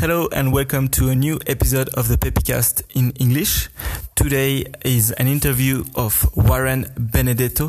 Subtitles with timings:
[0.00, 3.68] Hello and welcome to a new episode of the Pepicast in English.
[4.14, 7.68] Today is an interview of Warren Benedetto,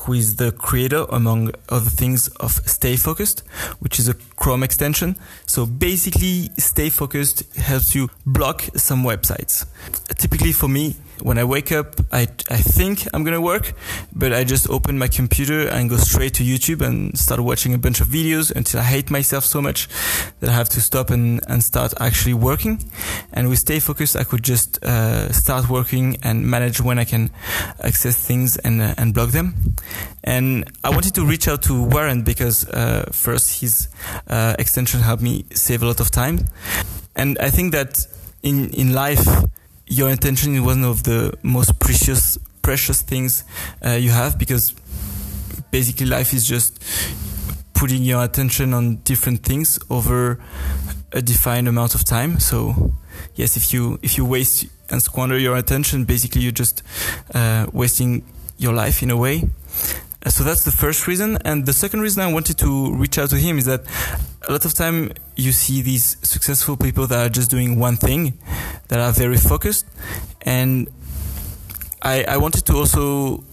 [0.00, 3.40] who is the creator, among other things, of Stay Focused,
[3.78, 5.16] which is a Chrome extension.
[5.46, 9.64] So basically, Stay Focused helps you block some websites.
[10.18, 13.72] Typically for me, when I wake up, I, I think I'm gonna work,
[14.14, 17.78] but I just open my computer and go straight to YouTube and start watching a
[17.78, 19.88] bunch of videos until I hate myself so much
[20.40, 22.82] that I have to stop and, and start actually working.
[23.32, 27.30] And with Stay Focused, I could just uh, start working and manage when I can
[27.82, 29.54] access things and, uh, and block them.
[30.24, 33.88] And I wanted to reach out to Warren because uh, first his
[34.28, 36.46] uh, extension helped me save a lot of time.
[37.16, 38.06] And I think that
[38.42, 39.26] in, in life,
[39.90, 43.44] your intention is one of the most precious precious things
[43.84, 44.72] uh, you have because
[45.70, 46.80] basically life is just
[47.74, 50.38] putting your attention on different things over
[51.12, 52.38] a defined amount of time.
[52.38, 52.92] So
[53.34, 56.82] yes if you if you waste and squander your attention basically you're just
[57.34, 58.24] uh, wasting
[58.58, 59.42] your life in a way
[60.28, 61.38] so that's the first reason.
[61.44, 63.82] And the second reason i wanted to reach out to him is that
[64.48, 68.38] a lot of time you see these successful people that are just doing one thing
[68.88, 69.86] that are very focused.
[70.42, 70.88] And
[72.02, 73.44] i i wanted to also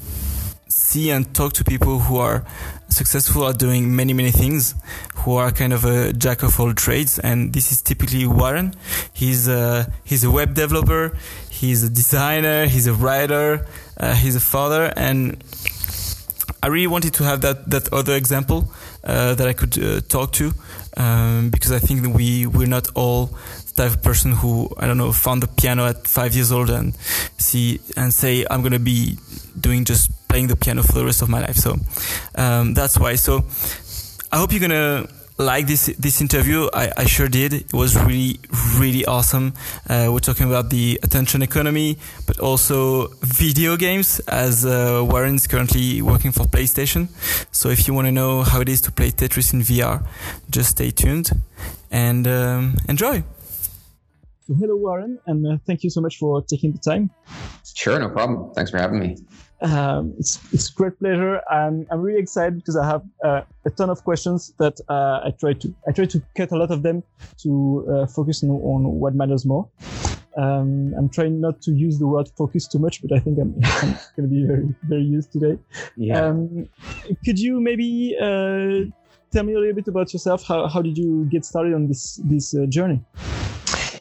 [0.68, 2.46] see and talk to people who are
[2.90, 4.76] successful at doing many many things
[5.16, 7.20] who are kind of a jack of all trades.
[7.20, 8.74] And this is typically warren.
[9.14, 11.18] He's a he's a web developer.
[11.50, 12.66] He's a designer.
[12.68, 13.66] He's a writer.
[13.98, 14.94] Uh, he's a father.
[14.96, 15.44] And
[16.61, 18.72] I really wanted to have that that other example
[19.03, 20.53] uh, that I could uh, talk to
[20.97, 24.97] um, because I think we we're not all the type of person who I don't
[24.97, 26.95] know found the piano at five years old and
[27.38, 29.17] see and say I'm gonna be
[29.59, 31.55] doing just playing the piano for the rest of my life.
[31.55, 31.78] So
[32.35, 33.16] um, that's why.
[33.16, 33.45] So
[34.31, 35.08] I hope you're gonna
[35.38, 36.68] like this this interview.
[36.74, 37.54] I, I sure did.
[37.54, 38.40] It was really
[38.78, 39.54] really awesome.
[39.90, 44.20] Uh, we're talking about the attention economy, but also video games.
[44.28, 47.09] As uh, Warren's currently working for PlayStation,
[47.52, 50.06] so if you want to know how it is to play Tetris in VR,
[50.50, 51.31] just stay tuned
[51.92, 53.24] and um, enjoy.
[54.47, 57.09] Hello, Warren, and uh, thank you so much for taking the time.
[57.76, 58.53] Sure, no problem.
[58.53, 59.18] Thanks for having me.
[59.62, 61.41] Um, it's it's a great pleasure.
[61.50, 65.31] I'm I'm really excited because I have uh, a ton of questions that uh, I
[65.40, 67.03] try to I try to cut a lot of them
[67.44, 69.67] to uh, focus on, on, what matters more.
[70.38, 73.56] Um, I'm trying not to use the word focus too much, but I think I'm,
[73.63, 75.57] I'm going to be very very used today.
[75.96, 76.22] Yeah.
[76.22, 76.69] Um,
[77.25, 78.85] could you maybe uh,
[79.31, 80.44] tell me a little bit about yourself?
[80.47, 83.03] How how did you get started on this this uh, journey?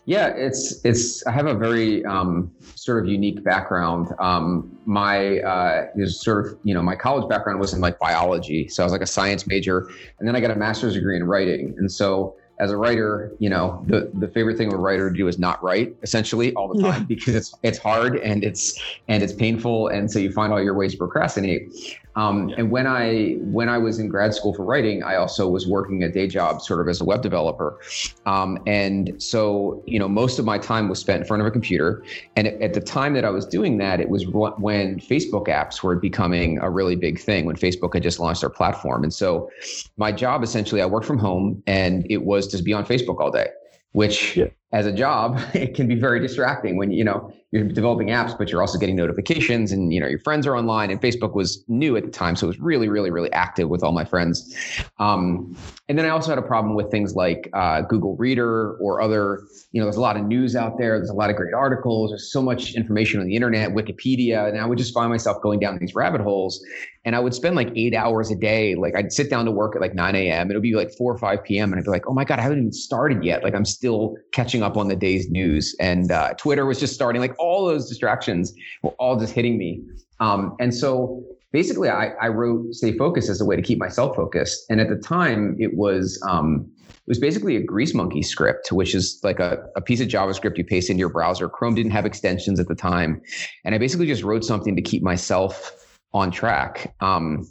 [0.06, 1.26] Yeah, it's it's.
[1.26, 4.08] I have a very um, sort of unique background.
[4.20, 8.68] Um, my uh, is sort of you know my college background was in like biology,
[8.68, 11.24] so I was like a science major, and then I got a master's degree in
[11.24, 15.10] writing, and so as a writer, you know, the, the favorite thing of a writer
[15.10, 17.06] to do is not write essentially all the time yeah.
[17.06, 20.74] because it's it's hard and it's and it's painful and so you find all your
[20.74, 22.00] ways to procrastinate.
[22.16, 22.56] Um, yeah.
[22.58, 26.02] And when I when I was in grad school for writing, I also was working
[26.02, 27.78] a day job, sort of as a web developer.
[28.24, 31.50] Um, and so, you know, most of my time was spent in front of a
[31.50, 32.02] computer.
[32.34, 35.96] And at the time that I was doing that, it was when Facebook apps were
[35.96, 37.44] becoming a really big thing.
[37.44, 39.50] When Facebook had just launched their platform, and so
[39.96, 43.30] my job essentially, I worked from home, and it was to be on Facebook all
[43.30, 43.48] day
[43.96, 44.44] which yeah.
[44.72, 48.50] as a job it can be very distracting when you know you're developing apps but
[48.50, 51.96] you're also getting notifications and you know your friends are online and facebook was new
[51.96, 54.56] at the time so it was really really really active with all my friends
[54.98, 55.56] um,
[55.88, 59.42] and then i also had a problem with things like uh, google reader or other
[59.72, 62.10] you know there's a lot of news out there there's a lot of great articles
[62.10, 65.60] there's so much information on the internet wikipedia and i would just find myself going
[65.60, 66.64] down these rabbit holes
[67.06, 68.74] and I would spend like eight hours a day.
[68.74, 70.50] Like I'd sit down to work at like 9 a.m.
[70.50, 71.72] It would be like 4 or 5 p.m.
[71.72, 73.44] And I'd be like, oh my God, I haven't even started yet.
[73.44, 75.74] Like I'm still catching up on the day's news.
[75.78, 77.20] And uh, Twitter was just starting.
[77.22, 79.82] Like all those distractions were all just hitting me.
[80.20, 84.16] Um, and so basically, I, I, wrote Stay Focused as a way to keep myself
[84.16, 84.64] focused.
[84.70, 86.20] And at the time, it was.
[86.28, 90.58] Um, it was basically a Greasemonkey script, which is like a, a piece of JavaScript
[90.58, 91.48] you paste into your browser.
[91.48, 93.22] Chrome didn't have extensions at the time.
[93.64, 96.96] And I basically just wrote something to keep myself on track.
[96.98, 97.46] Um,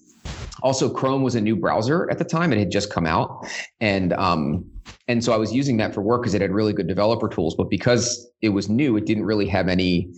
[0.61, 3.47] also, Chrome was a new browser at the time; it had just come out,
[3.79, 4.65] and um,
[5.07, 7.55] and so I was using that for work because it had really good developer tools.
[7.55, 10.11] But because it was new, it didn't really have any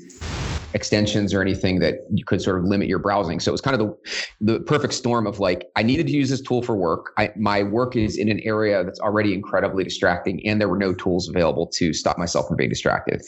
[0.73, 3.39] extensions or anything that you could sort of limit your browsing.
[3.39, 6.29] So it was kind of the the perfect storm of like I needed to use
[6.29, 7.13] this tool for work.
[7.17, 10.93] I, my work is in an area that's already incredibly distracting, and there were no
[10.93, 13.23] tools available to stop myself from being distracted.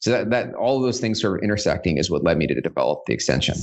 [0.00, 2.60] So that, that all of those things sort of intersecting is what led me to
[2.60, 3.56] develop the extension.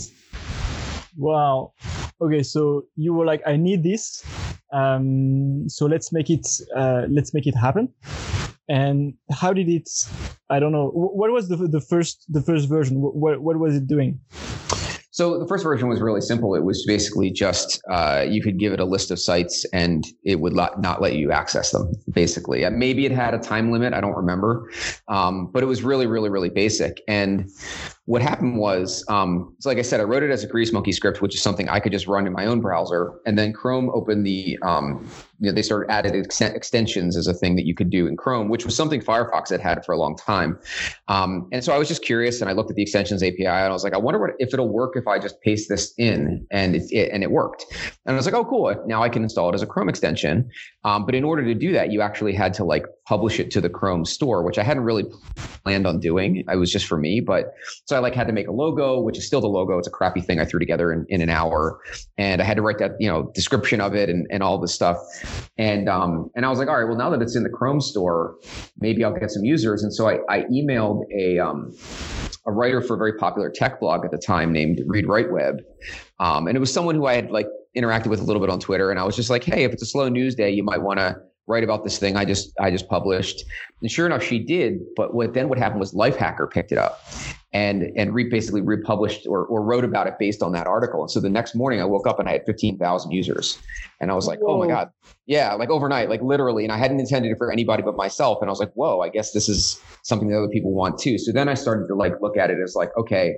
[1.17, 1.73] Wow.
[2.21, 4.23] Okay, so you were like, I need this.
[4.71, 6.47] Um, so let's make it.
[6.75, 7.89] Uh, let's make it happen.
[8.69, 9.89] and how did it?
[10.49, 10.89] I don't know.
[10.93, 13.01] What was the the first the first version?
[13.01, 14.19] What what was it doing?
[15.11, 16.55] So the first version was really simple.
[16.55, 20.39] It was basically just uh, you could give it a list of sites and it
[20.39, 21.91] would not let you access them.
[22.13, 23.93] Basically, uh, maybe it had a time limit.
[23.93, 24.69] I don't remember,
[25.09, 27.01] um, but it was really, really, really basic.
[27.07, 27.49] And
[28.09, 31.21] what happened was, um, so like I said, I wrote it as a Greasemonkey script,
[31.21, 33.13] which is something I could just run in my own browser.
[33.27, 35.07] And then Chrome opened the, um,
[35.39, 38.17] you know, they started added ex- extensions as a thing that you could do in
[38.17, 40.57] Chrome, which was something Firefox had had for a long time.
[41.07, 43.67] Um, and so I was just curious, and I looked at the extensions API, and
[43.67, 46.47] I was like, I wonder what if it'll work if I just paste this in,
[46.49, 47.67] and it, it and it worked.
[48.07, 48.75] And I was like, oh, cool.
[48.87, 50.49] Now I can install it as a Chrome extension.
[50.83, 53.61] Um, but in order to do that, you actually had to like publish it to
[53.61, 55.05] the Chrome store, which I hadn't really
[55.63, 56.37] planned on doing.
[56.37, 57.53] It was just for me, but
[57.85, 59.77] so I like had to make a logo, which is still the logo.
[59.77, 61.79] It's a crappy thing I threw together in, in an hour.
[62.17, 64.73] And I had to write that, you know, description of it and, and all this
[64.73, 64.97] stuff.
[65.57, 67.81] And, um, and I was like, all right, well, now that it's in the Chrome
[67.81, 68.35] store,
[68.79, 69.83] maybe I'll get some users.
[69.83, 71.75] And so I, I emailed a, um,
[72.45, 75.59] a writer for a very popular tech blog at the time named ReadWriteWeb.
[76.19, 77.47] Um, and it was someone who I had like
[77.77, 78.91] interacted with a little bit on Twitter.
[78.91, 80.99] And I was just like, hey, if it's a slow news day, you might want
[80.99, 81.17] to
[81.49, 83.43] write about this thing I just I just published.
[83.81, 84.79] And sure enough, she did.
[84.95, 87.01] But what then what happened was Lifehacker picked it up
[87.51, 91.01] and and re- basically republished or, or wrote about it based on that article.
[91.01, 93.59] And so the next morning I woke up and I had 15,000 users.
[93.99, 94.55] And I was like, whoa.
[94.55, 94.91] oh my God.
[95.25, 96.63] Yeah, like overnight, like literally.
[96.63, 98.39] And I hadn't intended it for anybody but myself.
[98.41, 101.17] And I was like, whoa, I guess this is something that other people want too.
[101.17, 103.35] So then I started to like look at it as like, okay,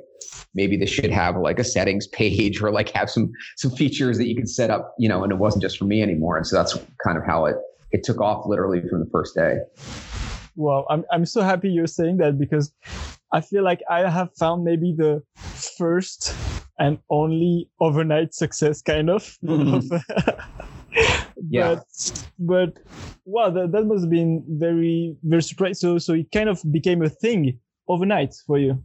[0.53, 4.27] maybe this should have like a settings page or like have some some features that
[4.27, 6.35] you could set up, you know, and it wasn't just for me anymore.
[6.35, 7.55] And so that's kind of how it
[7.91, 9.57] it took off literally from the first day.
[10.55, 12.73] Well, I'm I'm so happy you're saying that because
[13.33, 15.23] I feel like I have found maybe the
[15.77, 16.35] first
[16.79, 19.37] and only overnight success kind of.
[19.43, 19.95] Mm-hmm.
[21.49, 21.75] yeah.
[21.75, 22.79] But, but
[23.25, 25.75] wow, that, that must have been very, very surprising.
[25.75, 28.81] So, so it kind of became a thing overnight for you.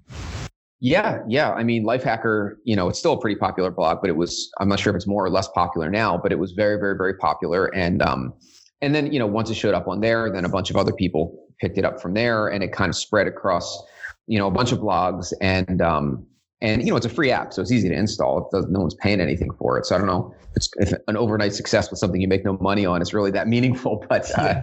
[0.78, 1.52] Yeah, yeah.
[1.52, 4.68] I mean, Lifehacker, you know, it's still a pretty popular blog, but it was, I'm
[4.68, 7.14] not sure if it's more or less popular now, but it was very, very, very
[7.14, 7.74] popular.
[7.74, 8.34] And, um,
[8.82, 10.92] and then, you know, once it showed up on there, then a bunch of other
[10.92, 13.82] people picked it up from there and it kind of spread across,
[14.26, 16.26] you know, a bunch of blogs and, um,
[16.62, 18.48] and you know, it's a free app, so it's easy to install.
[18.52, 19.84] It no one's paying anything for it.
[19.84, 22.56] So I don't know if, it's, if an overnight success with something you make no
[22.58, 24.04] money on is really that meaningful.
[24.08, 24.62] But, uh,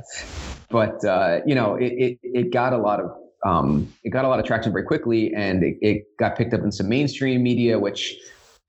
[0.69, 3.12] but uh, you know, it, it, it got a lot of
[3.45, 6.62] um, it got a lot of traction very quickly, and it, it got picked up
[6.62, 8.15] in some mainstream media, which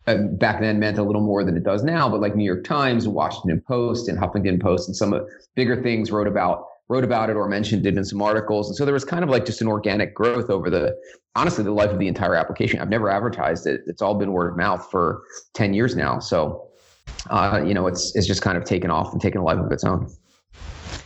[0.06, 2.08] uh, back then meant a little more than it does now.
[2.08, 6.11] But like New York Times, Washington Post, and Huffington Post, and some of bigger things
[6.11, 8.69] wrote about wrote about it or mentioned it in some articles.
[8.69, 10.94] And so there was kind of like just an organic growth over the
[11.34, 12.81] honestly the life of the entire application.
[12.81, 13.81] I've never advertised it.
[13.86, 15.22] It's all been word of mouth for
[15.54, 16.19] 10 years now.
[16.19, 16.69] So
[17.31, 19.70] uh, you know, it's it's just kind of taken off and taken a life of
[19.72, 20.10] its own.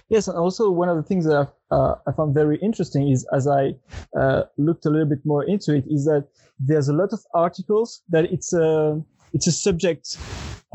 [0.09, 3.47] Yes, and also one of the things that uh, I found very interesting is as
[3.47, 3.75] I
[4.19, 6.29] uh, looked a little bit more into it, is that
[6.59, 9.01] there's a lot of articles that it's a
[9.33, 10.17] it's a subject,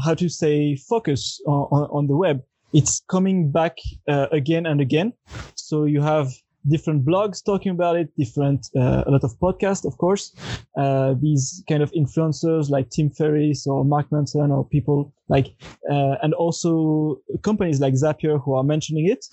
[0.04, 2.44] how to say, focus on, on the web.
[2.74, 3.78] It's coming back
[4.08, 5.14] uh, again and again.
[5.56, 6.30] So you have
[6.68, 10.36] different blogs talking about it, different, uh, a lot of podcasts, of course.
[10.76, 15.48] Uh, these kind of influencers like Tim Ferriss or Mark Manson or people like,
[15.92, 19.24] uh, and also companies like Zapier who are mentioning it.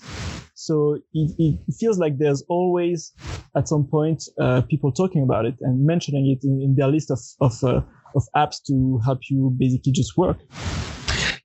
[0.53, 3.13] So it, it feels like there's always
[3.55, 7.09] at some point, uh, people talking about it and mentioning it in, in their list
[7.09, 7.81] of, of, uh,
[8.15, 10.37] of apps to help you basically just work.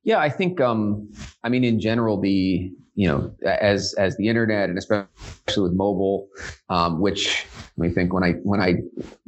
[0.07, 1.11] Yeah, I think, um,
[1.43, 5.09] I mean, in general, the, you know, as as the internet and especially
[5.59, 6.29] with mobile,
[6.71, 7.45] um, which
[7.77, 8.77] let me think when I when I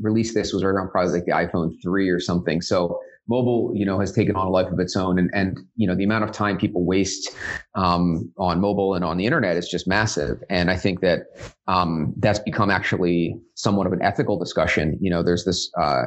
[0.01, 2.63] released this was around probably like the iPhone three or something.
[2.63, 5.87] So mobile, you know, has taken on a life of its own, and and you
[5.89, 7.29] know the amount of time people waste
[7.75, 10.43] um, on mobile and on the internet is just massive.
[10.49, 11.27] And I think that
[11.67, 14.97] um, that's become actually somewhat of an ethical discussion.
[15.01, 16.05] You know, there's this uh,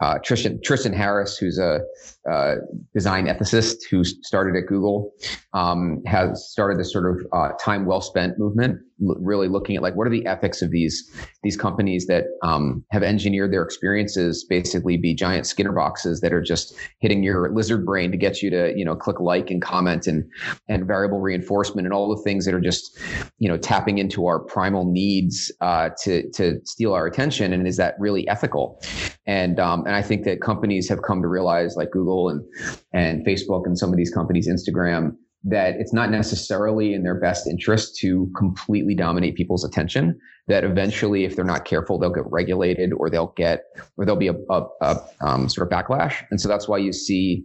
[0.00, 1.80] uh, Tristan Tristan Harris, who's a
[2.30, 2.56] uh,
[2.92, 5.12] design ethicist who started at Google,
[5.54, 9.82] um, has started this sort of uh, time well spent movement, l- really looking at
[9.82, 11.08] like what are the ethics of these
[11.44, 16.42] these companies that um, have engineered their experiences basically be giant Skinner boxes that are
[16.42, 20.08] just hitting your lizard brain to get you to you know click like and comment
[20.08, 20.24] and
[20.68, 22.98] and variable reinforcement and all the things that are just
[23.38, 27.76] you know tapping into our primal needs uh, to to steal our attention and is
[27.76, 28.80] that really ethical
[29.26, 32.42] and um, and I think that companies have come to realize like Google and
[32.92, 37.46] and Facebook and some of these companies Instagram that it's not necessarily in their best
[37.46, 40.18] interest to completely dominate people's attention.
[40.48, 43.64] That eventually, if they're not careful, they'll get regulated or they'll get,
[43.96, 46.24] or there'll be a, a, a um, sort of backlash.
[46.30, 47.44] And so that's why you see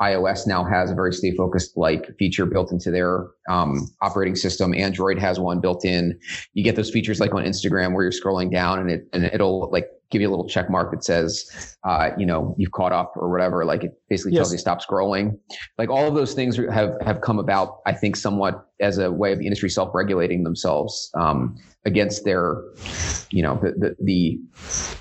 [0.00, 4.72] iOS now has a very stay focused like feature built into their um, operating system.
[4.74, 6.18] Android has one built in.
[6.54, 9.70] You get those features like on Instagram where you're scrolling down and it and it'll
[9.70, 13.12] like give you a little check mark that says, uh, you know, you've caught up
[13.16, 13.64] or whatever.
[13.64, 14.38] Like it basically yes.
[14.38, 15.38] tells you stop scrolling.
[15.76, 19.32] Like all of those things have have come about, I think, somewhat as a way
[19.32, 22.62] of the industry self regulating themselves um, against their,
[23.30, 24.40] you know, the the, the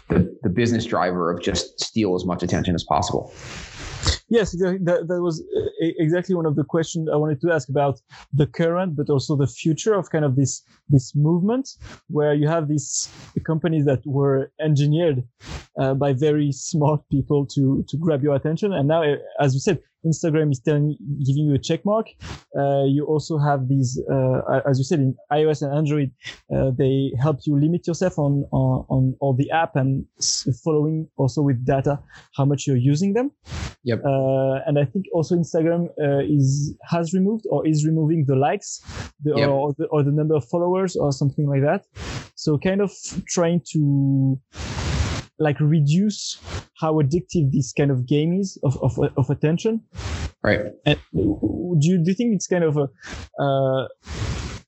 [0.09, 3.31] the the business driver of just steal as much attention as possible.
[4.29, 4.51] Yes.
[4.51, 5.61] That, that was uh,
[5.99, 8.01] exactly one of the questions I wanted to ask about
[8.33, 11.69] the current, but also the future of kind of this this movement,
[12.07, 13.09] where you have these
[13.45, 15.23] companies that were engineered
[15.79, 19.03] uh, by very smart people to to grab your attention, and now,
[19.39, 22.07] as you said, Instagram is telling, giving you a check mark.
[22.57, 26.11] Uh, you also have these, uh, as you said, in iOS and Android,
[26.55, 30.05] uh, they help you limit yourself on, on, on all the app and
[30.63, 31.99] following also with data
[32.35, 33.31] how much you're using them.
[33.83, 34.03] Yep.
[34.03, 38.81] Uh, and I think also Instagram uh, is has removed or is removing the likes,
[39.23, 39.49] the, yep.
[39.49, 41.85] or, the, or the number of followers or something like that.
[42.35, 42.91] So kind of
[43.27, 44.39] trying to
[45.39, 46.39] like reduce
[46.79, 49.81] how addictive this kind of game is of, of, of attention.
[50.43, 50.61] Right.
[50.85, 52.87] And do you, do you think it's kind of a,
[53.41, 53.87] uh,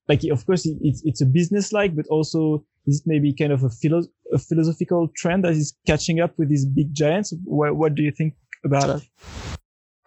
[0.07, 3.63] like, of course, it's, it's a business like, but also is it maybe kind of
[3.63, 7.33] a, philo- a philosophical trend that is catching up with these big giants?
[7.43, 9.03] What, what do you think about it?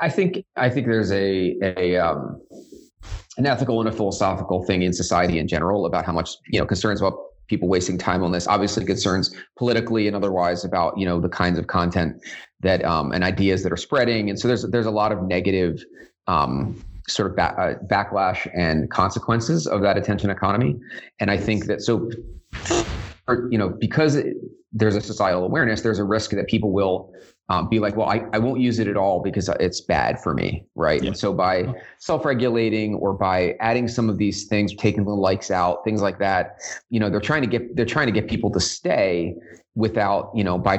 [0.01, 2.41] I think, I think there's a, a, um,
[3.37, 6.67] an ethical and a philosophical thing in society in general about how much, you know,
[6.67, 7.15] concerns about
[7.53, 8.47] people wasting time on this.
[8.49, 12.17] Obviously, concerns politically and otherwise about you know the kinds of content
[12.61, 14.31] that um, and ideas that are spreading.
[14.31, 15.85] And so there's there's a lot of negative
[16.27, 20.81] um, sort of ba- uh, backlash and consequences of that attention economy.
[21.21, 22.11] And I think that so
[23.51, 24.35] you know because it,
[24.73, 27.13] there's a societal awareness, there's a risk that people will
[27.53, 30.33] um, be like, well, I, I won't use it at all because it's bad for
[30.33, 31.03] me, right?
[31.03, 31.09] Yeah.
[31.09, 31.67] And so by
[31.99, 36.57] self-regulating or by adding some of these things, taking the likes out, things like that,
[36.89, 39.35] you know, they're trying to get they're trying to get people to stay
[39.75, 40.79] without, you know, by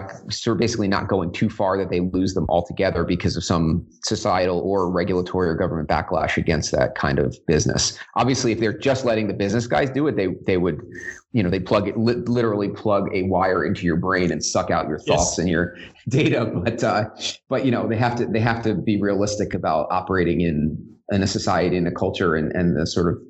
[0.57, 4.89] basically not going too far that they lose them altogether because of some societal or
[4.91, 7.97] regulatory or government backlash against that kind of business.
[8.15, 10.85] Obviously, if they're just letting the business guys do it, they they would,
[11.31, 14.69] you know, they plug it li- literally plug a wire into your brain and suck
[14.69, 15.39] out your thoughts yes.
[15.39, 15.75] and your
[16.09, 16.45] data.
[16.45, 17.09] But uh,
[17.49, 20.77] but you know, they have to they have to be realistic about operating in
[21.11, 23.21] in a society and a culture and and the sort of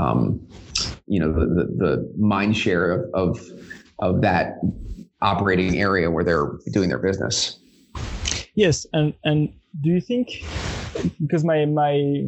[0.00, 0.46] um,
[1.08, 3.40] you know the the, the mind share of, of
[3.98, 4.60] of that
[5.20, 7.58] operating area where they're doing their business.
[8.54, 10.30] Yes, and and do you think
[11.20, 12.24] because my my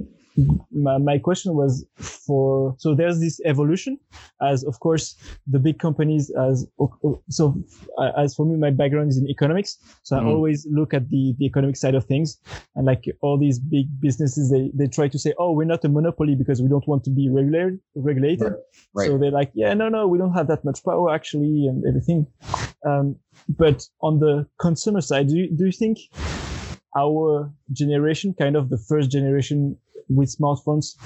[0.72, 1.84] my, my question was
[2.26, 3.98] for so there's this evolution
[4.42, 6.66] as of course the big companies as
[7.28, 7.54] so
[8.16, 10.26] as for me my background is in economics so mm-hmm.
[10.26, 12.38] i always look at the the economic side of things
[12.76, 15.88] and like all these big businesses they they try to say oh we're not a
[15.88, 18.60] monopoly because we don't want to be regulated regulated right.
[18.94, 19.08] Right.
[19.08, 22.26] so they're like yeah no no we don't have that much power actually and everything
[22.86, 23.16] um,
[23.48, 25.98] but on the consumer side do you, do you think
[26.96, 29.76] our generation, kind of the first generation
[30.10, 30.96] with smartphones,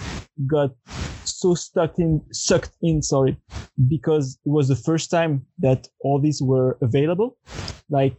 [0.46, 0.70] got
[1.24, 3.36] so stuck in, sucked in, sorry,
[3.88, 7.36] because it was the first time that all these were available.
[7.90, 8.16] Like,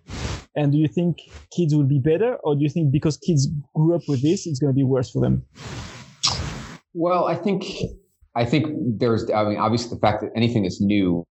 [0.56, 1.18] and do you think
[1.56, 4.60] kids will be better, or do you think because kids grew up with this, it's
[4.60, 5.44] going to be worse for them?
[6.94, 7.65] Well, I think
[8.36, 8.68] I think
[9.00, 11.25] there's, I mean, obviously the fact that anything that's new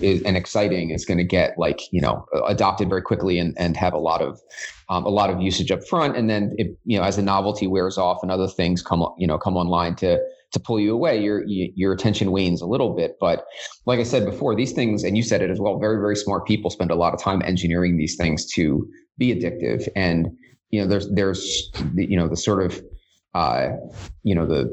[0.00, 3.76] is, and exciting is going to get like you know adopted very quickly and, and
[3.76, 4.40] have a lot of
[4.88, 6.16] um, a lot of usage up front.
[6.16, 9.26] And then it, you know as the novelty wears off and other things come you
[9.26, 10.18] know come online to
[10.50, 13.16] to pull you away your your attention wanes a little bit.
[13.20, 13.44] But
[13.86, 16.46] like i said before these things and you said it as well very very smart
[16.46, 19.88] people spend a lot of time engineering these things to be addictive.
[19.96, 20.28] And
[20.70, 22.80] you know there's there's you know the sort of
[23.34, 23.68] uh,
[24.22, 24.72] you know the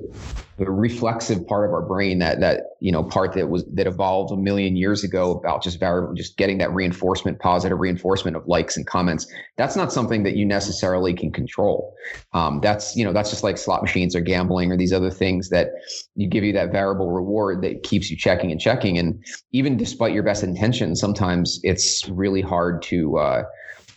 [0.57, 4.31] the reflexive part of our brain that that you know part that was that evolved
[4.31, 8.77] a million years ago about just variable just getting that reinforcement positive reinforcement of likes
[8.77, 11.93] and comments that's not something that you necessarily can control.
[12.31, 15.49] Um, that's you know that's just like slot machines or gambling or these other things
[15.49, 15.71] that
[16.15, 18.97] you give you that variable reward that keeps you checking and checking.
[18.97, 23.43] And even despite your best intentions sometimes it's really hard to uh,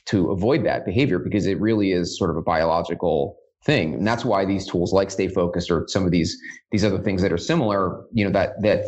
[0.06, 3.94] to avoid that behavior because it really is sort of a biological thing.
[3.94, 7.22] And that's why these tools like Stay Focused or some of these these other things
[7.22, 8.84] that are similar, you know, that that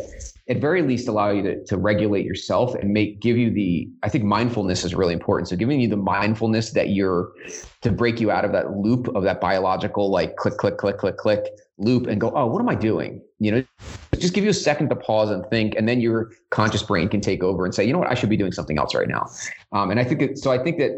[0.49, 4.09] at very least allow you to, to regulate yourself and make give you the I
[4.09, 5.49] think mindfulness is really important.
[5.49, 7.31] So giving you the mindfulness that you're
[7.81, 11.17] to break you out of that loop of that biological like click, click, click, click,
[11.17, 11.45] click,
[11.81, 13.21] loop and go, oh, what am I doing?
[13.39, 13.63] You know,
[14.17, 17.21] just give you a second to pause and think, and then your conscious brain can
[17.21, 19.27] take over and say, you know what, I should be doing something else right now.
[19.71, 20.51] Um, and I think that, so.
[20.51, 20.91] I think that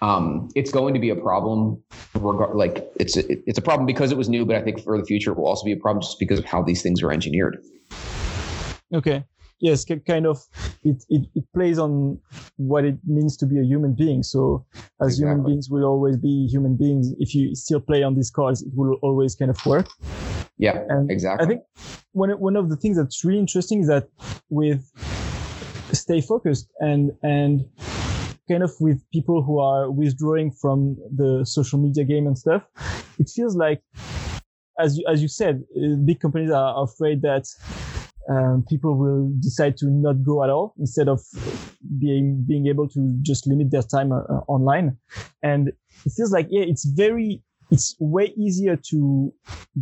[0.00, 1.82] um, it's going to be a problem.
[2.14, 4.96] Regard, like it's a, it's a problem because it was new, but I think for
[4.98, 7.12] the future it will also be a problem just because of how these things are
[7.12, 7.62] engineered.
[8.94, 9.24] Okay.
[9.62, 10.42] Yes, kind of.
[10.82, 12.18] It, it, it plays on
[12.56, 14.24] what it means to be a human being.
[14.24, 14.66] So,
[15.00, 15.22] as exactly.
[15.22, 17.14] human beings will always be human beings.
[17.20, 19.86] If you still play on these cards, it will always kind of work.
[20.58, 21.46] Yeah, and exactly.
[21.46, 21.62] I think
[22.10, 24.08] one one of the things that's really interesting is that
[24.50, 24.82] with
[25.92, 27.64] stay focused and and
[28.50, 32.64] kind of with people who are withdrawing from the social media game and stuff,
[33.20, 33.80] it feels like,
[34.80, 37.46] as you, as you said, uh, big companies are afraid that
[38.28, 41.20] um, people will decide to not go at all instead of
[41.98, 44.96] being being able to just limit their time uh, uh online.
[45.42, 45.68] And
[46.04, 49.32] it feels like yeah, it's very it's way easier to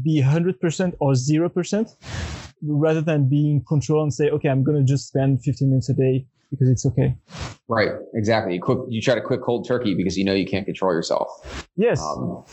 [0.01, 1.97] be 100% or 0%
[2.63, 5.95] rather than being control and say, okay, I'm going to just spend 15 minutes a
[5.95, 7.17] day because it's okay.
[7.67, 7.91] Right.
[8.15, 8.55] Exactly.
[8.55, 11.29] You quick, you try to quit cold turkey because you know you can't control yourself.
[11.77, 12.01] Yes.
[12.01, 12.45] Um,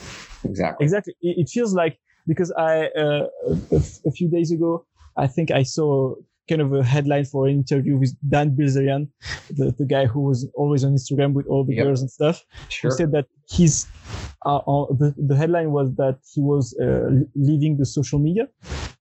[0.43, 0.83] exactly.
[0.83, 1.13] Exactly.
[1.21, 3.27] It, it, feels like because I, uh,
[3.71, 4.86] a, a few days ago,
[5.17, 6.15] I think I saw
[6.47, 9.09] kind of a headline for an interview with Dan Bilzerian,
[9.49, 11.85] the, the guy who was always on Instagram with all the yep.
[11.85, 12.43] girls and stuff.
[12.69, 12.89] Sure.
[12.89, 13.87] Who said that he's
[14.45, 18.47] uh, uh, the, the headline was that he was uh, leaving the social media.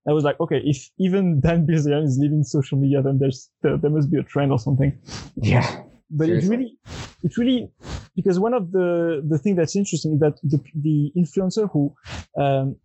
[0.08, 3.76] I was like, okay, if even Dan Bilzerian is leaving social media, then there's there,
[3.76, 4.96] there must be a trend or something.
[5.36, 5.82] Yeah.
[6.10, 6.46] But Seriously.
[6.46, 6.78] it really,
[7.22, 7.72] it really,
[8.14, 11.94] because one of the the thing that's interesting is that the the influencer who
[12.38, 12.76] um,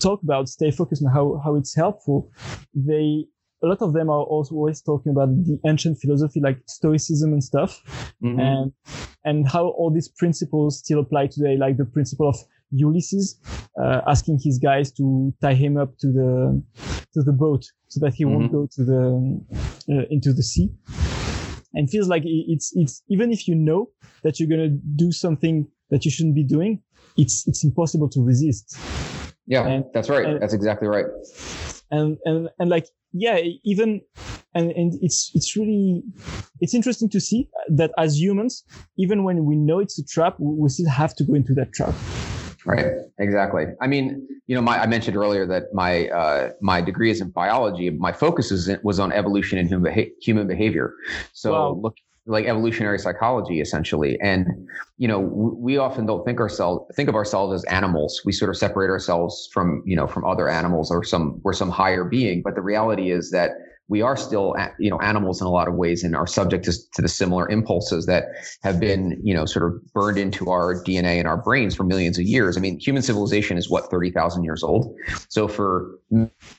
[0.00, 2.30] talk about stay focused and how how it's helpful,
[2.74, 3.24] they
[3.62, 7.42] a lot of them are also always talking about the ancient philosophy like stoicism and
[7.42, 7.82] stuff
[8.22, 8.38] mm-hmm.
[8.38, 8.72] and
[9.24, 12.36] and how all these principles still apply today like the principle of
[12.70, 13.40] ulysses
[13.82, 16.62] uh, asking his guys to tie him up to the
[17.12, 18.34] to the boat so that he mm-hmm.
[18.34, 19.40] won't go to the
[19.90, 20.70] uh, into the sea
[21.74, 23.90] and feels like it's it's even if you know
[24.22, 26.82] that you're going to do something that you shouldn't be doing
[27.16, 28.76] it's it's impossible to resist.
[29.46, 30.24] Yeah and, that's right.
[30.24, 31.06] and, that's exactly right.
[31.90, 34.02] And and and like yeah, even
[34.54, 36.02] and, and it's it's really
[36.60, 38.64] it's interesting to see that as humans,
[38.98, 41.94] even when we know it's a trap, we still have to go into that trap.
[42.68, 42.86] Right.
[43.18, 43.64] Exactly.
[43.80, 47.30] I mean, you know, my, I mentioned earlier that my uh, my degree is in
[47.30, 47.90] biology.
[47.90, 50.94] My focus is in, was on evolution and human human behavior.
[51.32, 51.80] So wow.
[51.82, 51.96] look,
[52.28, 54.46] like evolutionary psychology essentially and
[54.98, 58.56] you know we often don't think ourselves think of ourselves as animals we sort of
[58.56, 62.54] separate ourselves from you know from other animals or some we're some higher being but
[62.54, 63.52] the reality is that
[63.88, 66.72] we are still you know animals in a lot of ways and are subject to,
[66.92, 68.26] to the similar impulses that
[68.62, 72.18] have been you know sort of burned into our dna and our brains for millions
[72.18, 72.56] of years.
[72.56, 74.94] I mean human civilization is what 30,000 years old?
[75.28, 75.98] So for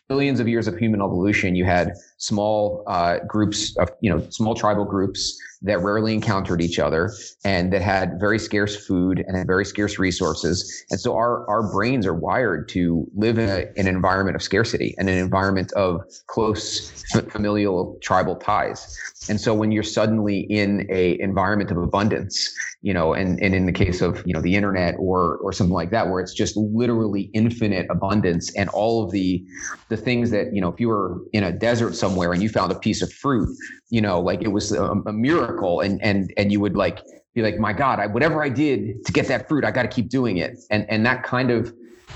[0.10, 4.56] millions of years of human evolution you had small uh, groups of you know small
[4.56, 9.46] tribal groups that rarely encountered each other and that had very scarce food and had
[9.46, 10.86] very scarce resources.
[10.90, 14.42] And so our, our brains are wired to live in, a, in an environment of
[14.42, 18.98] scarcity and an environment of close familial tribal ties.
[19.28, 23.66] And so when you're suddenly in a environment of abundance, you know, and, and in
[23.66, 26.56] the case of, you know, the internet or, or something like that, where it's just
[26.56, 29.44] literally infinite abundance and all of the,
[29.90, 32.72] the things that, you know, if you were in a desert somewhere and you found
[32.72, 33.50] a piece of fruit,
[33.90, 37.02] you know, like it was a, a miracle and, and, and you would like,
[37.36, 39.90] be like, my God, I, whatever I did to get that fruit, I got to
[39.90, 40.58] keep doing it.
[40.72, 41.74] And, and that kind of,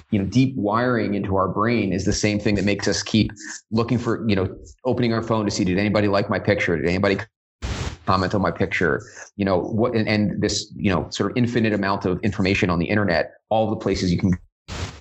[0.10, 3.32] you know, deep wiring into our brain is the same thing that makes us keep
[3.70, 6.76] looking for, you know, opening our phone to see, did anybody like my picture?
[6.78, 7.20] Did anybody
[8.06, 9.02] comment on my picture
[9.36, 12.80] you know what and, and, this you know sort of infinite amount of information on
[12.80, 14.32] the internet all the places you can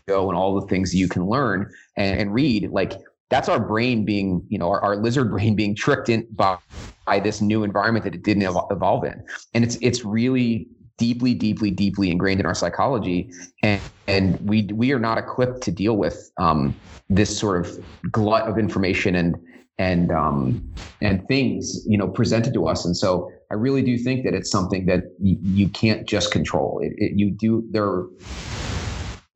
[0.08, 2.92] go and all the things you can learn and, and read like
[3.32, 6.58] that's our brain being you know our, our lizard brain being tricked in by,
[7.06, 9.24] by this new environment that it didn't evolve in.
[9.54, 13.30] And it's it's really deeply, deeply, deeply ingrained in our psychology,
[13.62, 16.74] and and we we are not equipped to deal with um,
[17.08, 19.36] this sort of glut of information and
[19.78, 22.85] and um, and things you know presented to us.
[22.85, 26.80] And so I really do think that it's something that you can't just control.
[26.82, 28.04] It, it, you do there.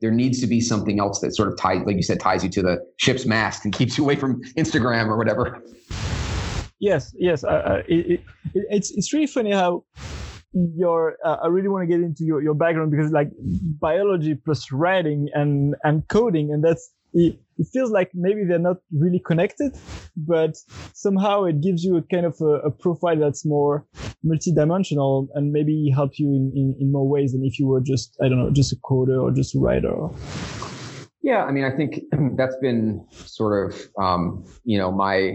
[0.03, 2.51] There needs to be something else that sort of ties, like you said, ties you
[2.51, 5.63] to the ship's mast and keeps you away from Instagram or whatever.
[6.79, 7.43] Yes, yes.
[7.43, 8.21] Uh, it,
[8.55, 9.85] it's it's really funny how
[10.53, 13.29] your uh, i really want to get into your, your background because like
[13.79, 18.77] biology plus writing and and coding and that's it, it feels like maybe they're not
[18.93, 19.73] really connected
[20.17, 20.57] but
[20.93, 23.87] somehow it gives you a kind of a, a profile that's more
[24.25, 28.17] multidimensional and maybe help you in, in, in more ways than if you were just
[28.23, 30.09] i don't know just a coder or just a writer
[31.27, 32.03] Yeah, I mean, I think
[32.37, 35.33] that's been sort of, um, you know, my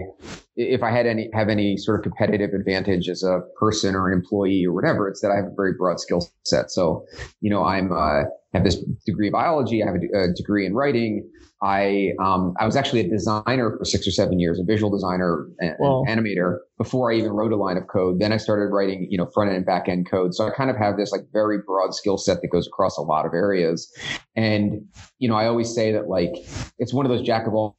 [0.56, 4.18] if I had any have any sort of competitive advantage as a person or an
[4.18, 6.70] employee or whatever, it's that I have a very broad skill set.
[6.70, 7.04] So,
[7.42, 8.22] you know, I'm uh,
[8.54, 11.28] have this degree of biology, I have a, a degree in writing.
[11.62, 15.46] I um, I was actually a designer for six or seven years, a visual designer
[15.60, 18.18] and, animator before I even wrote a line of code.
[18.18, 20.34] Then I started writing, you know, front end and back end code.
[20.34, 23.02] So I kind of have this like very broad skill set that goes across a
[23.02, 23.92] lot of areas.
[24.34, 24.84] And
[25.18, 26.32] you know, I always say that like
[26.78, 27.76] it's one of those jack of all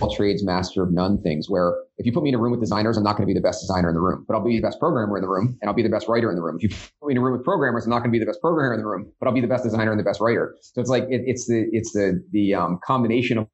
[0.00, 2.60] all trades, master of none things where if you put me in a room with
[2.60, 4.56] designers, I'm not going to be the best designer in the room, but I'll be
[4.56, 6.56] the best programmer in the room and I'll be the best writer in the room.
[6.60, 6.68] If you
[7.00, 8.74] put me in a room with programmers, I'm not going to be the best programmer
[8.74, 10.56] in the room, but I'll be the best designer and the best writer.
[10.60, 13.48] So it's like, it, it's the, it's the, the um, combination of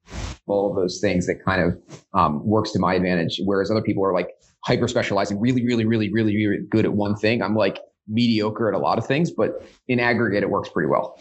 [0.47, 1.79] all of those things that kind of
[2.15, 3.41] um, works to my advantage.
[3.45, 4.31] Whereas other people are like
[4.65, 7.43] hyper specializing really, really, really, really, really good at one thing.
[7.43, 7.79] I'm like
[8.09, 11.19] mediocre at a lot of things, but in aggregate, it works pretty well.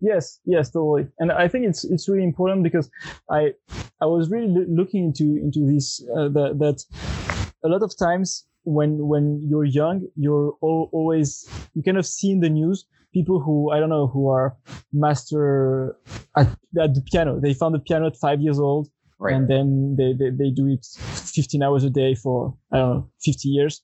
[0.00, 1.08] Yes, yes, totally.
[1.18, 2.90] And I think it's it's really important because
[3.30, 3.52] I
[4.00, 6.84] I was really looking into into this uh, that that
[7.64, 12.40] a lot of times when when you're young, you're always you kind of see in
[12.40, 14.56] the news people who I don't know who are
[14.92, 15.96] master
[16.36, 16.48] at,
[16.80, 17.40] at the piano.
[17.40, 18.88] They found the piano at five years old.
[19.20, 19.34] Right.
[19.34, 23.10] And then they, they, they do it 15 hours a day for, I don't know,
[23.24, 23.82] 50 years.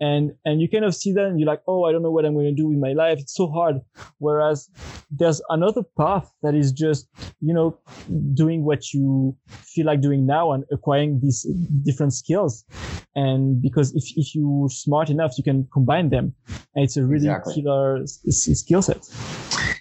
[0.00, 2.24] And and you kind of see that and you're like oh i don't know what
[2.24, 3.18] i'm going to do with my life.
[3.18, 3.80] It's so hard.
[4.18, 4.70] Whereas
[5.10, 7.08] there's another path that is just
[7.40, 7.76] you know
[8.34, 11.44] doing what you feel like doing now and acquiring these
[11.84, 12.64] different skills.
[13.16, 16.34] And because if, if you're smart enough you can combine them.
[16.76, 17.54] And it's a really exactly.
[17.54, 19.08] killer skill set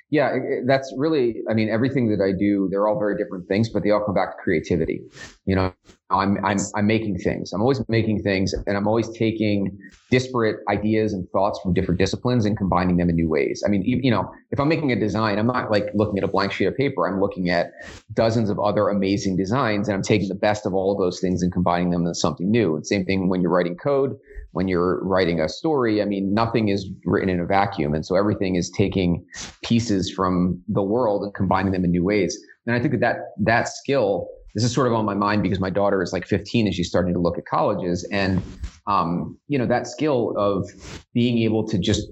[0.10, 3.84] yeah, that's really, I mean, everything that I do, they're all very different things, but
[3.84, 5.02] they all come back to creativity.
[5.46, 5.74] You know,
[6.10, 7.52] I'm, I'm, I'm making things.
[7.52, 9.78] I'm always making things and I'm always taking
[10.10, 13.64] disparate ideas and thoughts from different disciplines and combining them in new ways.
[13.66, 16.30] I mean, you know, if I'm making a design, I'm not like looking at a
[16.30, 17.06] blank sheet of paper.
[17.06, 17.72] I'm looking at
[18.14, 21.52] dozens of other amazing designs and I'm taking the best of all those things and
[21.52, 22.78] combining them into something new.
[22.78, 24.18] And same thing when you're writing code
[24.52, 27.94] when you're writing a story, I mean, nothing is written in a vacuum.
[27.94, 29.26] And so everything is taking
[29.64, 32.38] pieces from the world and combining them in new ways.
[32.66, 35.60] And I think that that, that skill, this is sort of on my mind because
[35.60, 38.08] my daughter is like 15 and she's starting to look at colleges.
[38.12, 38.42] And,
[38.88, 40.70] um, you know, that skill of
[41.14, 42.08] being able to just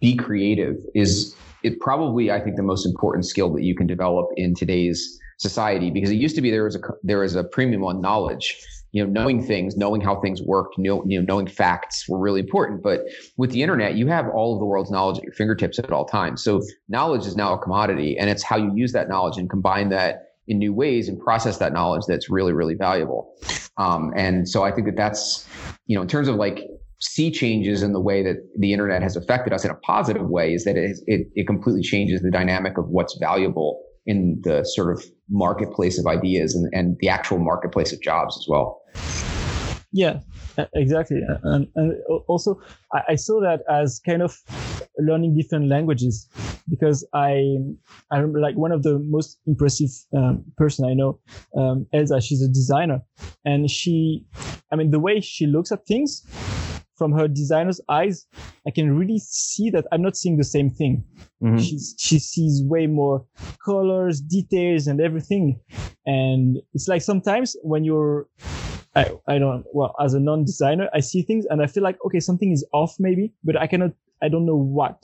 [0.00, 4.30] be creative is it probably, I think, the most important skill that you can develop
[4.36, 7.82] in today's society because it used to be there was a there was a premium
[7.82, 8.58] on knowledge
[8.92, 12.40] you know, knowing things, knowing how things work, know, you know, knowing facts were really
[12.40, 12.82] important.
[12.82, 13.02] But
[13.36, 16.04] with the internet, you have all of the world's knowledge at your fingertips at all
[16.04, 16.42] times.
[16.42, 19.90] So knowledge is now a commodity and it's how you use that knowledge and combine
[19.90, 23.32] that in new ways and process that knowledge that's really, really valuable.
[23.76, 25.46] Um, and so I think that that's,
[25.86, 26.66] you know, in terms of like
[26.98, 30.52] sea changes in the way that the internet has affected us in a positive way
[30.52, 34.92] is that it, it, it completely changes the dynamic of what's valuable in the sort
[34.92, 38.82] of marketplace of ideas and, and the actual marketplace of jobs as well.
[39.92, 40.20] Yeah,
[40.74, 41.20] exactly.
[41.42, 41.96] And, and
[42.28, 42.60] also,
[43.08, 44.36] I saw that as kind of
[44.98, 46.28] learning different languages
[46.68, 47.56] because I,
[48.12, 51.18] I remember like one of the most impressive um, person I know,
[51.56, 53.00] um, Elsa, she's a designer
[53.44, 54.24] and she,
[54.72, 56.24] I mean, the way she looks at things
[57.00, 58.26] from her designer's eyes,
[58.66, 61.02] I can really see that I'm not seeing the same thing.
[61.42, 61.56] Mm-hmm.
[61.56, 63.24] She's, she sees way more
[63.64, 65.58] colors, details, and everything.
[66.04, 68.28] And it's like sometimes when you're,
[68.94, 72.20] I, I don't, well, as a non-designer, I see things and I feel like, okay,
[72.20, 74.98] something is off maybe, but I cannot, I don't know what.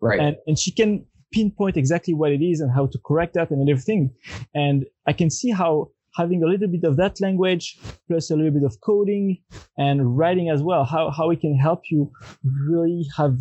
[0.00, 0.18] Right.
[0.18, 3.70] And, and she can pinpoint exactly what it is and how to correct that and
[3.70, 4.10] everything.
[4.56, 8.52] And I can see how having a little bit of that language plus a little
[8.52, 9.38] bit of coding
[9.76, 12.10] and writing as well, how, how it can help you
[12.44, 13.38] really have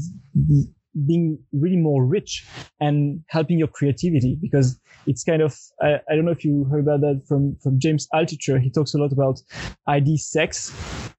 [1.05, 2.47] being really more rich
[2.79, 6.81] and helping your creativity because it's kind of I, I don't know if you heard
[6.81, 8.59] about that from from James Altucher.
[8.59, 9.41] He talks a lot about
[9.87, 10.73] idea sex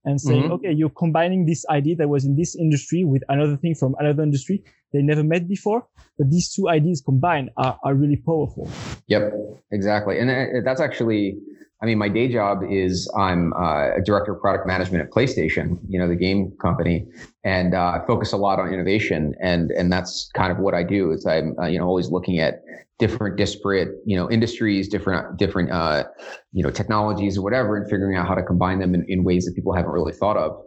[0.04, 0.52] and saying mm-hmm.
[0.52, 4.22] okay you're combining this idea that was in this industry with another thing from another
[4.22, 4.62] industry
[4.92, 5.86] they never met before
[6.16, 8.70] but these two ideas combined are, are really powerful.
[9.08, 9.32] Yep
[9.70, 10.18] exactly.
[10.18, 11.38] And uh, that's actually
[11.80, 15.78] I mean, my day job is I'm uh, a director of product management at PlayStation,
[15.88, 17.06] you know, the game company,
[17.44, 20.82] and uh, I focus a lot on innovation, and and that's kind of what I
[20.82, 21.12] do.
[21.12, 22.62] Is I'm uh, you know always looking at
[22.98, 26.04] different disparate you know industries, different different uh,
[26.52, 29.44] you know technologies or whatever, and figuring out how to combine them in, in ways
[29.44, 30.60] that people haven't really thought of.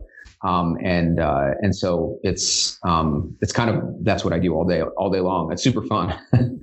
[0.44, 4.66] Um, and uh, and so it's um, it's kind of that's what I do all
[4.66, 5.52] day all day long.
[5.52, 6.18] It's super fun.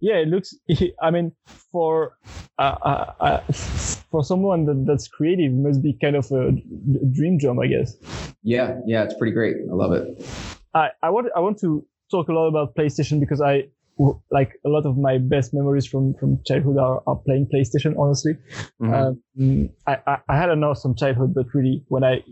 [0.00, 0.54] yeah, it looks.
[1.02, 1.32] I mean,
[1.72, 2.16] for
[2.58, 3.40] uh, uh, uh,
[4.10, 6.52] for someone that, that's creative, must be kind of a
[7.12, 7.94] dream job, I guess.
[8.42, 9.56] Yeah, yeah, it's pretty great.
[9.70, 10.26] I love it.
[10.74, 13.68] I I want I want to talk a lot about PlayStation because I
[14.30, 17.94] like a lot of my best memories from from childhood are, are playing PlayStation.
[17.98, 18.34] Honestly,
[18.80, 18.94] mm-hmm.
[18.94, 22.22] um, I, I, I had an awesome childhood, but really when I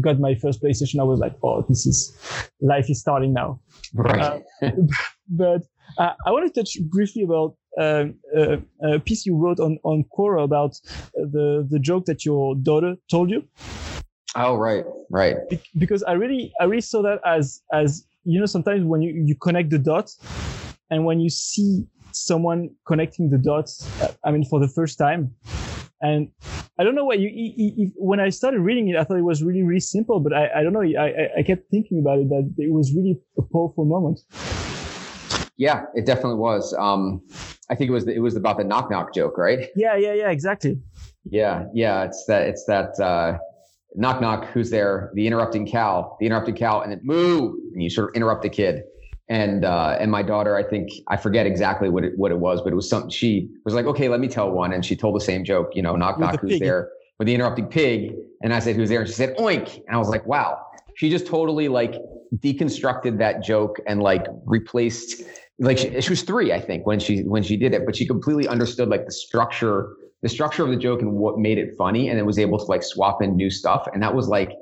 [0.00, 2.16] got my first PlayStation, I was like, oh, this is
[2.60, 3.60] life is starting now.
[3.94, 4.42] Right.
[4.62, 4.70] Uh,
[5.28, 5.62] but
[5.98, 10.04] uh, I want to touch briefly about um, uh, a piece you wrote on on
[10.16, 10.78] Quora about
[11.14, 13.44] the the joke that your daughter told you.
[14.34, 15.36] Oh right, right.
[15.48, 19.12] Be- because I really I really saw that as as you know sometimes when you
[19.12, 20.18] you connect the dots
[20.90, 23.88] and when you see someone connecting the dots,
[24.24, 25.34] I mean for the first time,
[26.00, 26.30] and
[26.78, 29.22] I don't know why you, you, you, when I started reading it, I thought it
[29.24, 30.82] was really, really simple, but I, I don't know.
[30.82, 34.20] I, I kept thinking about it that it was really a powerful moment.
[35.62, 36.74] Yeah, it definitely was.
[36.74, 37.22] Um,
[37.70, 39.68] I think it was, the, it was about the knock knock joke, right?
[39.76, 40.80] Yeah, yeah, yeah, exactly.
[41.24, 42.02] Yeah, yeah.
[42.02, 43.38] It's that, it's that, uh,
[43.94, 45.12] knock knock, who's there?
[45.14, 48.48] The interrupting cow, the interrupting cow, and then moo, and you sort of interrupt the
[48.48, 48.82] kid
[49.28, 52.60] and uh, and my daughter, I think I forget exactly what it what it was,
[52.60, 53.10] but it was something.
[53.10, 55.70] She was like, "Okay, let me tell one," and she told the same joke.
[55.74, 56.60] You know, knock knock, who's pig.
[56.60, 56.90] there?
[57.18, 59.98] With the interrupting pig, and I said, "Who's there?" And she said, "Oink," and I
[59.98, 60.58] was like, "Wow."
[60.96, 61.94] She just totally like
[62.36, 65.22] deconstructed that joke and like replaced
[65.58, 68.06] like she, she was three, I think, when she when she did it, but she
[68.06, 72.08] completely understood like the structure the structure of the joke and what made it funny,
[72.08, 74.52] and then was able to like swap in new stuff, and that was like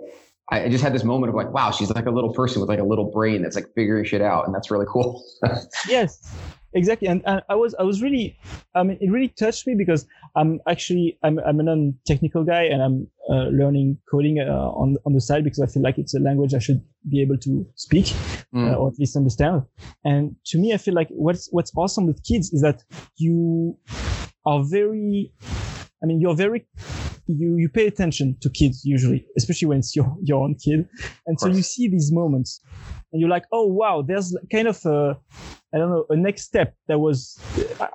[0.50, 2.80] I just had this moment of like, wow, she's like a little person with like
[2.80, 5.24] a little brain that's like figuring shit out, and that's really cool.
[5.88, 6.34] yes,
[6.72, 7.08] exactly.
[7.08, 8.38] And, and, I was I was really,
[8.74, 10.06] I mean, it really touched me because
[10.36, 15.12] I'm actually I'm I'm a non-technical guy and I'm uh, learning coding uh, on on
[15.12, 18.06] the side because I feel like it's a language I should be able to speak
[18.54, 18.72] mm.
[18.72, 19.62] uh, or at least understand.
[20.04, 22.82] And to me, I feel like what's what's awesome with kids is that
[23.16, 23.76] you
[24.46, 25.32] are very,
[26.02, 26.66] I mean, you're very
[27.38, 30.88] you you pay attention to kids usually, especially when it's your your own kid,
[31.26, 32.60] and so you see these moments,
[33.12, 35.18] and you're like, oh wow, there's kind of a
[35.74, 37.40] I don't know a next step that was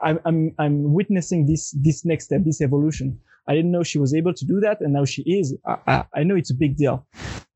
[0.02, 3.20] I'm I'm I'm witnessing this this next step, this evolution.
[3.48, 5.56] I didn't know she was able to do that, and now she is.
[5.66, 7.06] I I, I know it's a big deal,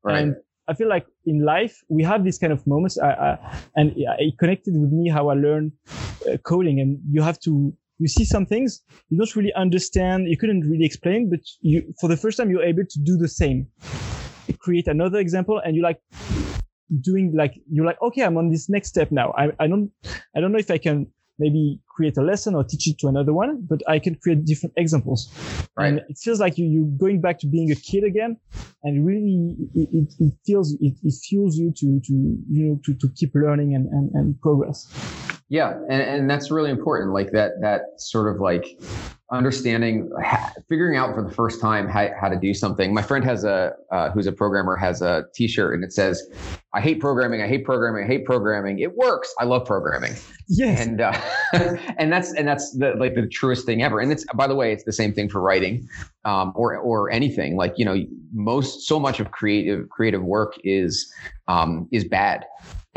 [0.04, 0.22] right.
[0.22, 0.36] and
[0.70, 4.38] I feel like in life we have these kind of moments, I, I, and it
[4.38, 5.72] connected with me how I learned
[6.30, 10.36] uh, coding, and you have to you see some things you don't really understand, you
[10.36, 13.66] couldn't really explain, but you, for the first time, you're able to do the same.
[14.48, 16.00] You create another example and you like
[17.02, 19.32] doing like, you're like, okay, I'm on this next step now.
[19.36, 19.92] I, I don't,
[20.34, 21.06] I don't know if I can
[21.38, 24.74] maybe create a lesson or teach it to another one, but I can create different
[24.76, 25.32] examples.
[25.76, 25.88] Right.
[25.88, 28.38] And it feels like you, you going back to being a kid again.
[28.82, 32.94] And really, it, it, it feels, it, it fuels you to, to, you know, to,
[32.94, 34.86] to keep learning and, and, and progress.
[35.50, 37.12] Yeah, and, and that's really important.
[37.12, 38.80] Like that that sort of like
[39.32, 40.08] understanding,
[40.68, 42.94] figuring out for the first time how, how to do something.
[42.94, 46.22] My friend has a uh, who's a programmer has a T-shirt and it says,
[46.72, 47.42] "I hate programming.
[47.42, 48.04] I hate programming.
[48.04, 48.78] I hate programming.
[48.78, 49.34] It works.
[49.40, 50.12] I love programming."
[50.46, 51.20] Yeah, and uh,
[51.98, 53.98] and that's and that's the like the truest thing ever.
[53.98, 55.88] And it's by the way, it's the same thing for writing,
[56.24, 57.56] um, or or anything.
[57.56, 57.96] Like you know,
[58.32, 61.12] most so much of creative creative work is
[61.48, 62.44] um, is bad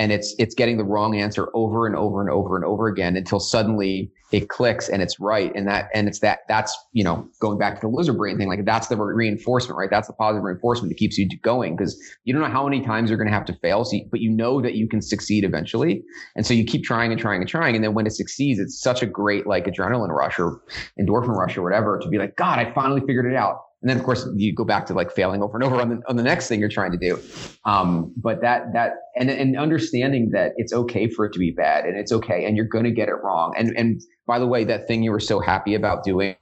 [0.03, 3.15] and it's it's getting the wrong answer over and over and over and over again
[3.15, 5.49] until suddenly it clicks and it's right.
[5.55, 8.49] And that and it's that that's you know going back to the lizard brain thing
[8.49, 9.89] like that's the reinforcement right?
[9.89, 13.09] That's the positive reinforcement that keeps you going because you don't know how many times
[13.09, 13.85] you're going to have to fail.
[13.85, 16.03] So you, but you know that you can succeed eventually.
[16.35, 17.75] And so you keep trying and trying and trying.
[17.75, 20.59] And then when it succeeds it's such a great like adrenaline rush or
[20.99, 23.97] endorphin rush or whatever to be like god i finally figured it out and then
[23.97, 26.23] of course you go back to like failing over and over on the on the
[26.23, 27.19] next thing you're trying to do.
[27.65, 31.83] Um, but that that and and understanding that it's okay for it to be bad
[31.83, 33.53] and it's okay and you're going to get it wrong.
[33.57, 36.37] And and by the way, that thing you were so happy about doing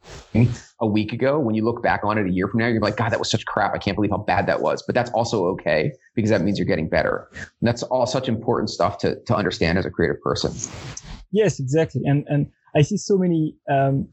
[0.80, 2.95] a week ago, when you look back on it a year from now, you're like,
[2.95, 3.73] God, that was such crap.
[3.73, 4.84] I can't believe how bad that was.
[4.84, 7.27] But that's also okay because that means you're getting better.
[7.34, 10.51] And that's all such important stuff to to understand as a creative person.
[11.32, 12.04] Yes, exactly.
[12.06, 14.07] And and I see so many um,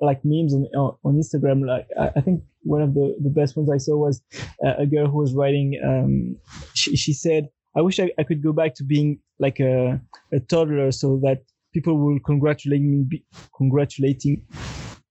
[0.00, 0.66] like memes on
[1.04, 1.66] on Instagram.
[1.66, 4.22] Like I think one of the, the best ones I saw was
[4.64, 5.80] uh, a girl who was writing.
[5.84, 6.36] Um,
[6.74, 10.00] she, she said, "I wish I, I could go back to being like a,
[10.32, 11.42] a toddler, so that
[11.72, 13.24] people will congratulate me, be,
[13.56, 14.44] congratulating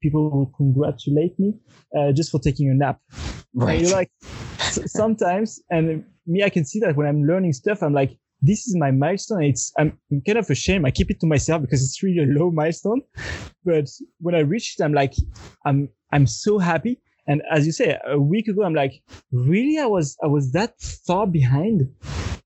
[0.01, 1.53] people will congratulate me
[1.97, 2.99] uh, just for taking a nap."
[3.53, 3.85] Right.
[3.88, 4.12] Like
[4.85, 8.75] sometimes, and me, I can see that when I'm learning stuff, I'm like, this is
[8.75, 9.43] my milestone.
[9.43, 10.86] It's I'm, I'm, kind of ashamed.
[10.86, 13.02] I keep it to myself because it's really a low milestone.
[13.65, 15.13] But when I reach it, I'm like,
[15.65, 16.99] I'm I'm so happy.
[17.28, 19.78] And as you say, a week ago, I'm like, really?
[19.78, 21.82] I was I was that far behind,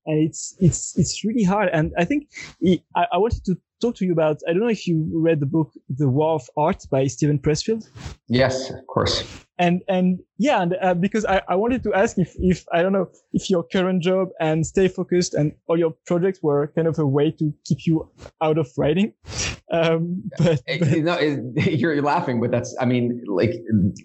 [0.06, 1.70] and it's it's it's really hard.
[1.72, 2.28] And I think
[2.60, 4.40] it, I, I wanted to talk to you about.
[4.48, 7.88] I don't know if you read the book The War of Art by Steven Pressfield.
[8.28, 9.24] Yes, of course.
[9.58, 12.92] And and yeah, and uh, because I, I wanted to ask if if I don't
[12.92, 16.98] know if your current job and stay focused and all your projects were kind of
[16.98, 19.12] a way to keep you out of writing.
[19.72, 21.18] Um, but, but you know,
[21.56, 23.54] you're laughing, but that's I mean, like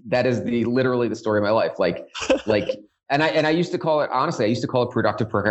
[0.07, 1.73] that is the literally the story of my life.
[1.77, 2.07] Like
[2.47, 2.79] like
[3.09, 4.45] and I and I used to call it honestly.
[4.45, 5.43] I used to call it productive pro,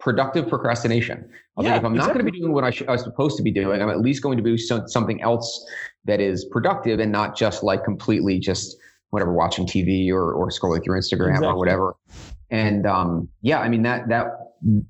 [0.00, 1.28] productive procrastination.
[1.56, 1.98] I yeah, if I'm exactly.
[1.98, 3.90] not going to be doing what I, sh- I, was supposed to be doing, I'm
[3.90, 5.66] at least going to do some, something else
[6.06, 8.76] that is productive and not just like completely just
[9.10, 11.48] whatever watching TV or or scrolling through Instagram exactly.
[11.48, 11.96] or whatever.
[12.50, 14.26] And um, yeah, I mean that that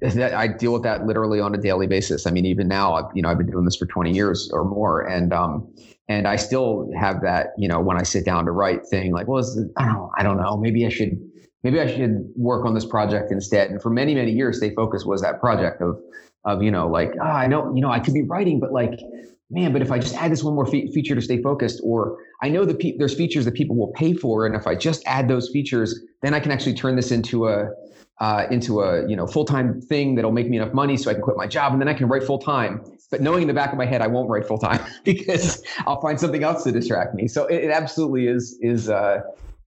[0.01, 2.27] that I deal with that literally on a daily basis.
[2.27, 4.65] I mean, even now, I've, you know, I've been doing this for 20 years or
[4.65, 5.73] more, and um,
[6.09, 9.29] and I still have that, you know, when I sit down to write thing, like,
[9.29, 11.19] well, is, I don't, I don't know, maybe I should
[11.63, 13.71] maybe I should work on this project instead.
[13.71, 16.01] And for many, many years, StayFocusd was that project of,
[16.45, 19.01] of, you know, like, oh, I know, you know, I could be writing, but like,
[19.51, 22.49] man, but if I just add this one more fe- feature to StayFocusd, or I
[22.49, 24.47] know that pe- there's features that people will pay for.
[24.47, 27.71] And if I just add those features, then I can actually turn this into a,
[28.19, 31.23] uh, into a, you know, full-time thing that'll make me enough money so I can
[31.23, 32.83] quit my job and then I can write full-time.
[33.11, 36.19] But knowing in the back of my head, I won't write full-time because I'll find
[36.19, 37.29] something else to distract me.
[37.29, 39.21] So it, it absolutely is, is, uh,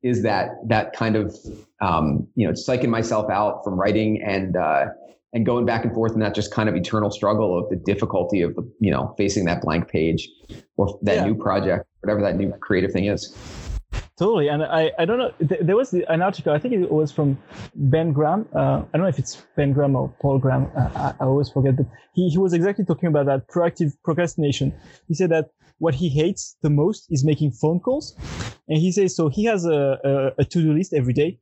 [0.05, 1.35] is that that kind of
[1.81, 4.85] um, you know psyching myself out from writing and uh,
[5.33, 8.41] and going back and forth in that just kind of eternal struggle of the difficulty
[8.41, 10.29] of the you know facing that blank page
[10.77, 11.25] or that yeah.
[11.25, 13.35] new project whatever that new creative thing is
[14.17, 17.37] totally and i i don't know there was an article i think it was from
[17.75, 21.13] ben graham uh, i don't know if it's ben graham or paul graham uh, I,
[21.19, 24.73] I, always forget but he, he was exactly talking about that proactive procrastination
[25.07, 25.49] he said that
[25.79, 28.15] what he hates the most is making phone calls.
[28.67, 31.37] And he says, so he has a, a, a to-do list every day,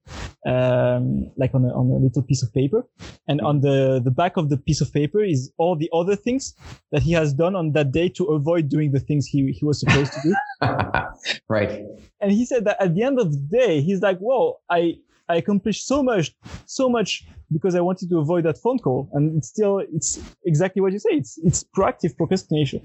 [0.46, 2.86] um, like on a, on a little piece of paper.
[3.28, 6.54] And on the, the back of the piece of paper is all the other things
[6.92, 9.80] that he has done on that day to avoid doing the things he, he was
[9.80, 10.36] supposed to do.
[11.50, 11.86] right.
[12.20, 14.96] And he said that at the end of the day, he's like, well, I,
[15.30, 19.10] I accomplished so much, so much because I wanted to avoid that phone call.
[19.14, 21.12] And it's still, it's exactly what you say.
[21.12, 22.82] It's, it's proactive procrastination.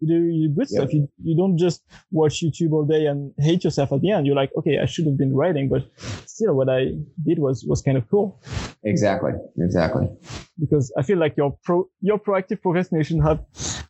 [0.00, 0.82] You do, you do good yep.
[0.82, 0.92] stuff.
[0.92, 4.26] You, you don't just watch YouTube all day and hate yourself at the end.
[4.26, 5.84] You're like, okay, I should have been writing, but
[6.26, 8.40] still what I did was, was kind of cool.
[8.84, 9.32] Exactly.
[9.58, 10.08] Exactly.
[10.58, 13.42] Because I feel like your pro, your proactive procrastination have,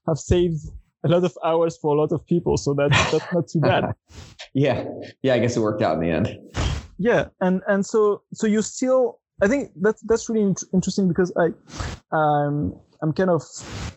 [0.06, 0.60] have saved
[1.04, 2.56] a lot of hours for a lot of people.
[2.56, 3.94] So that, that's not too bad.
[4.54, 4.84] yeah.
[5.22, 5.34] Yeah.
[5.34, 6.38] I guess it worked out in the end
[7.00, 11.32] yeah and and so so you still i think that's that's really int- interesting because
[11.38, 11.46] i
[12.12, 13.42] um i'm kind of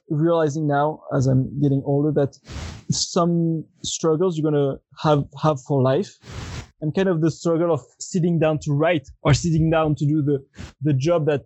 [0.10, 2.34] realizing now as i'm getting older that
[2.90, 6.18] some struggles you're gonna have have for life
[6.80, 10.22] and kind of the struggle of sitting down to write or sitting down to do
[10.22, 10.40] the
[10.82, 11.42] the job that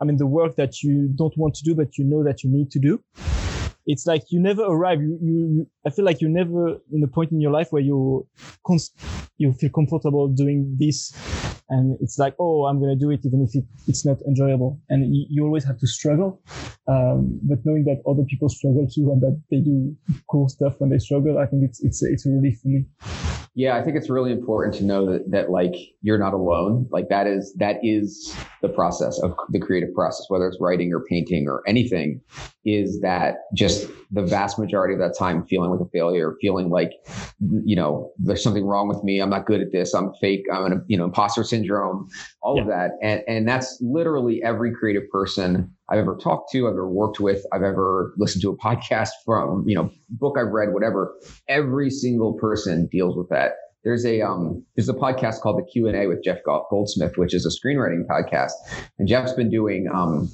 [0.00, 2.50] i mean the work that you don't want to do but you know that you
[2.50, 2.98] need to do
[3.86, 5.00] it's like you never arrive.
[5.00, 8.26] You, you, I feel like you're never in a point in your life where you,
[8.66, 8.98] const-
[9.38, 11.12] you feel comfortable doing this.
[11.70, 14.80] And it's like, oh, I'm going to do it even if it, it's not enjoyable.
[14.90, 16.42] And you, you always have to struggle.
[16.86, 19.96] Um, but knowing that other people struggle too and that they do
[20.30, 22.84] cool stuff when they struggle, I think it's, it's, it's a relief for me.
[23.56, 26.88] Yeah, I think it's really important to know that, that like you're not alone.
[26.90, 31.04] Like that is that is the process of the creative process, whether it's writing or
[31.04, 32.20] painting or anything,
[32.64, 36.90] is that just the vast majority of that time feeling like a failure, feeling like
[37.64, 39.20] you know there's something wrong with me.
[39.20, 39.94] I'm not good at this.
[39.94, 40.44] I'm fake.
[40.52, 42.08] I'm an you know imposter syndrome.
[42.42, 42.62] All yeah.
[42.62, 46.88] of that, and and that's literally every creative person I've ever talked to, I've ever
[46.88, 51.14] worked with, I've ever listened to a podcast from, you know, book I've read, whatever.
[51.48, 53.52] Every single person deals with that.
[53.84, 57.34] There's a um, there's a podcast called the Q and A with Jeff Goldsmith, which
[57.34, 58.52] is a screenwriting podcast,
[58.98, 60.30] and Jeff's been doing um,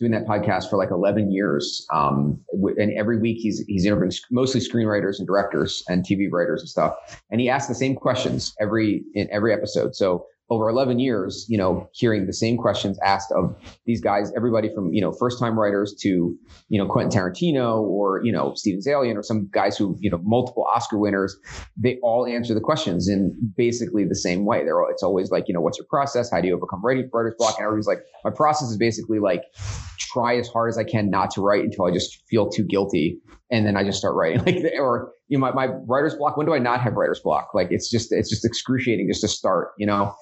[0.00, 1.86] doing that podcast for like 11 years.
[1.92, 2.40] Um,
[2.78, 6.94] and every week he's he's interviewing mostly screenwriters and directors and TV writers and stuff,
[7.30, 9.94] and he asks the same questions every in every episode.
[9.94, 13.54] So over 11 years, you know, hearing the same questions asked of
[13.86, 16.36] these guys, everybody from, you know, first time writers to,
[16.68, 20.20] you know, Quentin Tarantino or, you know, Steven Zaillian or some guys who, you know,
[20.22, 21.36] multiple Oscar winners,
[21.76, 24.64] they all answer the questions in basically the same way.
[24.64, 26.30] They're, all, it's always like, you know, what's your process?
[26.30, 27.56] How do you overcome writing writer's block?
[27.58, 29.42] And everybody's like, my process is basically like,
[30.14, 33.18] try as hard as I can not to write until I just feel too guilty.
[33.54, 36.44] And then I just start writing like, or, you know, my, my writer's block, when
[36.44, 37.54] do I not have writer's block?
[37.54, 40.12] Like it's just, it's just excruciating just to start, you know,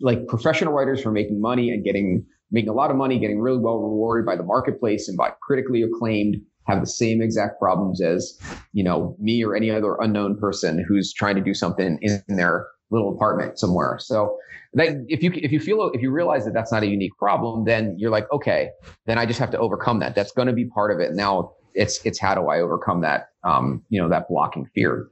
[0.00, 3.58] like professional writers for making money and getting, making a lot of money, getting really
[3.58, 8.36] well rewarded by the marketplace and by critically acclaimed have the same exact problems as,
[8.72, 12.66] you know, me or any other unknown person who's trying to do something in their
[12.90, 13.98] little apartment somewhere.
[14.00, 14.36] So
[14.74, 17.64] that if you if you feel if you realize that that's not a unique problem,
[17.64, 18.70] then you're like, okay,
[19.06, 20.14] then I just have to overcome that.
[20.14, 21.12] That's going to be part of it.
[21.14, 25.08] Now it's it's how do I overcome that um, you know that blocking fear.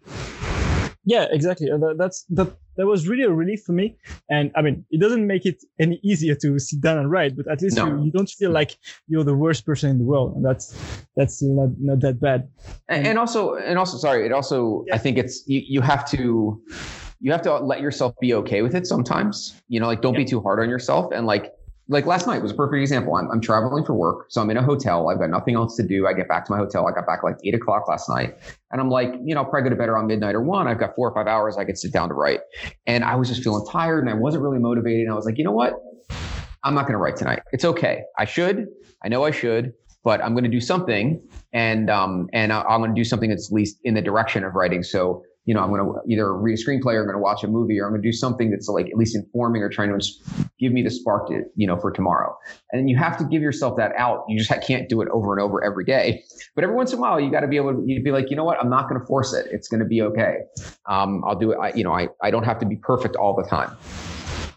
[1.05, 1.69] Yeah, exactly.
[1.69, 2.53] That, that's that.
[2.77, 3.97] That was really a relief for me.
[4.31, 7.49] And I mean, it doesn't make it any easier to sit down and write, but
[7.51, 7.87] at least No.
[7.89, 8.79] you, you don't feel like
[9.09, 10.77] you're the worst person in the world, and that's
[11.17, 12.49] that's still not, not that bad.
[12.89, 14.95] and, and also and also sorry it also Yeah.
[14.95, 16.63] i think it's you, you have to
[17.21, 20.25] you have to let yourself be okay with it sometimes you know like don't be
[20.25, 21.53] too hard on yourself and like
[21.89, 23.15] like last night was a perfect example.
[23.15, 25.09] I'm, I'm traveling for work so i'm in a hotel.
[25.09, 26.07] I've got nothing else to do.
[26.07, 26.87] I get back to my hotel.
[26.87, 28.37] I got back like eight o'clock last night.
[28.71, 30.69] And i'm like you know I'll probably go to bed around midnight or one.
[30.69, 32.41] I've got four or five hours i could sit down to write.
[32.87, 35.03] And i was just feeling tired and i wasn't really motivated.
[35.03, 35.75] And i was like you know what?
[36.65, 37.41] I'm not going to write tonight.
[37.53, 38.03] It's okay.
[38.19, 38.67] I should.
[39.05, 39.73] I know i should
[40.05, 41.21] but I'm going to do something,
[41.53, 44.45] and um, and I- I'm going to do something that's at least in the direction
[44.45, 44.83] of writing.
[44.83, 47.43] So you know, I'm going to either read a screenplay, or I'm going to watch
[47.43, 49.99] a movie, or I'm going to do something that's like at least informing or trying
[49.99, 50.07] to
[50.61, 52.37] give me the spark to you know for tomorrow.
[52.71, 54.27] And you have to give yourself that out.
[54.29, 56.23] You just can't do it over and over every day.
[56.55, 58.29] But every once in a while, you got to be able to you'd be like,
[58.29, 59.47] you know what, I'm not going to force it.
[59.51, 60.41] It's going to be okay.
[60.85, 61.57] Um, I'll do it.
[61.57, 63.75] I, you know, I I don't have to be perfect all the time.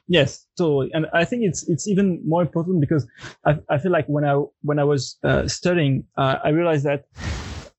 [0.10, 0.92] Yes, totally.
[0.94, 3.08] And I think it's it's even more important because
[3.46, 7.06] I, I feel like when I when I was uh, studying, uh, I realized that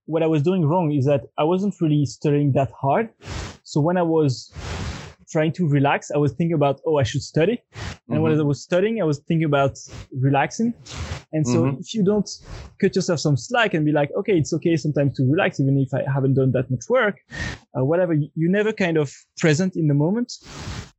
[0.07, 3.09] what I was doing wrong is that I wasn't really studying that hard.
[3.65, 4.53] So when I was
[5.31, 7.63] trying to relax, I was thinking about oh I should study,
[8.11, 9.79] and when I was studying, I was thinking about
[10.21, 10.75] relaxing.
[11.33, 11.81] And so Mhm.
[11.81, 12.29] if you don't
[12.81, 15.95] cut yourself some slack and be like okay it's okay sometimes to relax even if
[15.95, 17.17] I haven't done that much work,
[17.77, 20.31] uh, whatever, you- you're never kind of present in the moment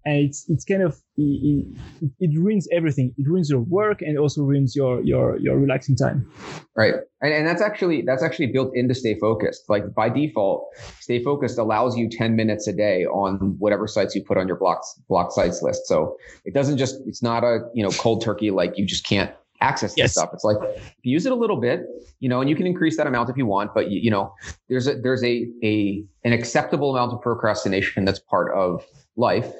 [0.06, 1.66] and it's it's kind of it,
[2.02, 3.14] it, it ruins everything.
[3.18, 6.30] It ruins your work and also ruins your your your relaxing time.
[6.76, 6.96] Right.
[7.22, 9.70] And, and that's actually that's actually built into StayFocusd.
[9.70, 10.68] Like by default,
[11.08, 15.00] StayFocusd allows you 10 minutes a day on whatever sites you put on your blocks
[15.08, 15.88] block sites list.
[15.88, 19.32] So it doesn't just it's not a you know cold turkey like you just can't
[19.62, 20.30] access this stuff.
[20.34, 20.58] It's like
[21.04, 21.82] use it a little bit,
[22.20, 24.34] you know, and you can increase that amount if you want, but you, you know,
[24.70, 28.86] there's a there's a a an acceptable amount of procrastination that's part of
[29.16, 29.54] life.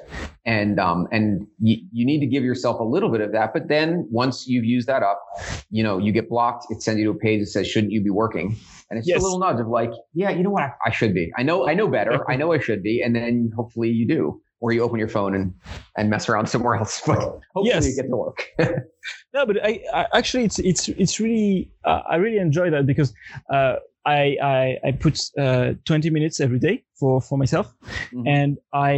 [0.44, 3.68] And um and you, you need to give yourself a little bit of that but
[3.68, 5.22] then once you've used that up
[5.70, 8.02] you know you get blocked it sends you to a page that says shouldn't you
[8.02, 8.56] be working?
[8.90, 9.22] And it's just Yes.
[9.22, 10.64] a little nudge of like yeah you know what?
[10.64, 11.32] I, I should be.
[11.38, 12.28] I know i know better.
[12.30, 13.00] I know i should be.
[13.00, 15.52] And then hopefully you do or you open your phone and
[15.98, 17.18] and mess around somewhere else but
[17.54, 17.86] hopefully Yes.
[17.88, 18.40] you get to work
[19.34, 23.12] No, but I, I actually it's it's it's really uh, I really enjoy that because
[23.56, 23.74] uh,
[24.06, 24.20] I,
[24.56, 27.66] I I put uh, 20 minutes every day for for myself,
[28.12, 28.24] Mhm.
[28.36, 28.94] and I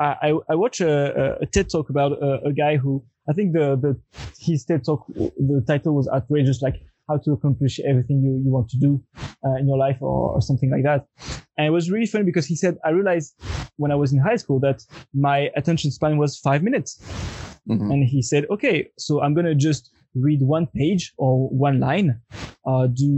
[0.00, 3.66] I I watch a, a TED talk about a, a guy who I think the
[3.84, 3.92] the
[4.46, 5.06] his TED talk
[5.50, 6.76] the title was outrageous like
[7.12, 9.02] how to accomplish everything you, you want to do
[9.44, 11.06] uh, in your life or, or something like that.
[11.56, 13.34] And it was really funny because he said, I realized
[13.76, 14.82] when I was in high school that
[15.14, 16.90] my attention span was five minutes.
[17.68, 17.92] Mhm.
[17.92, 22.20] And he said, okay, so I'm going to just read one page or one line,
[22.66, 23.08] uh, do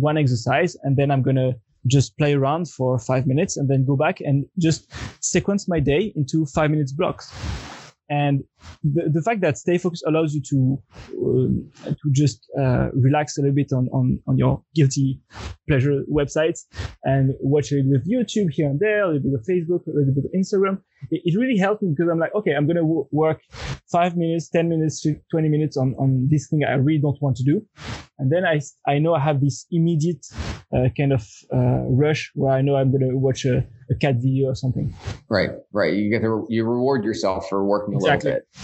[0.00, 1.54] one exercise, and then I'm going to
[1.86, 6.12] just play around for five minutes and then go back and just sequence my day
[6.16, 7.32] into five minutes blocks.
[8.10, 8.42] And
[8.82, 10.82] the, the fact that StayFocusd allows you to
[11.12, 15.20] um, to just uh, relax a little bit on, on, on your guilty
[15.68, 16.60] pleasure websites
[17.04, 19.86] and watch a little bit of YouTube here and there, a little bit of Facebook,
[19.86, 20.80] a little bit of Instagram.
[21.10, 23.40] It, it really helped me because I'm like, okay, I'm going to w- work
[23.90, 27.44] five minutes, 10 minutes, 20 minutes on, on this thing I really don't want to
[27.44, 27.64] do.
[28.18, 30.26] And then I, I know I have this immediate
[30.74, 34.16] uh, kind of uh, rush where I know I'm going to watch a, a cat
[34.16, 34.94] video or something.
[35.28, 35.94] Right, right.
[35.94, 38.30] You get to you reward yourself for working a Exactly.
[38.32, 38.60] little bit.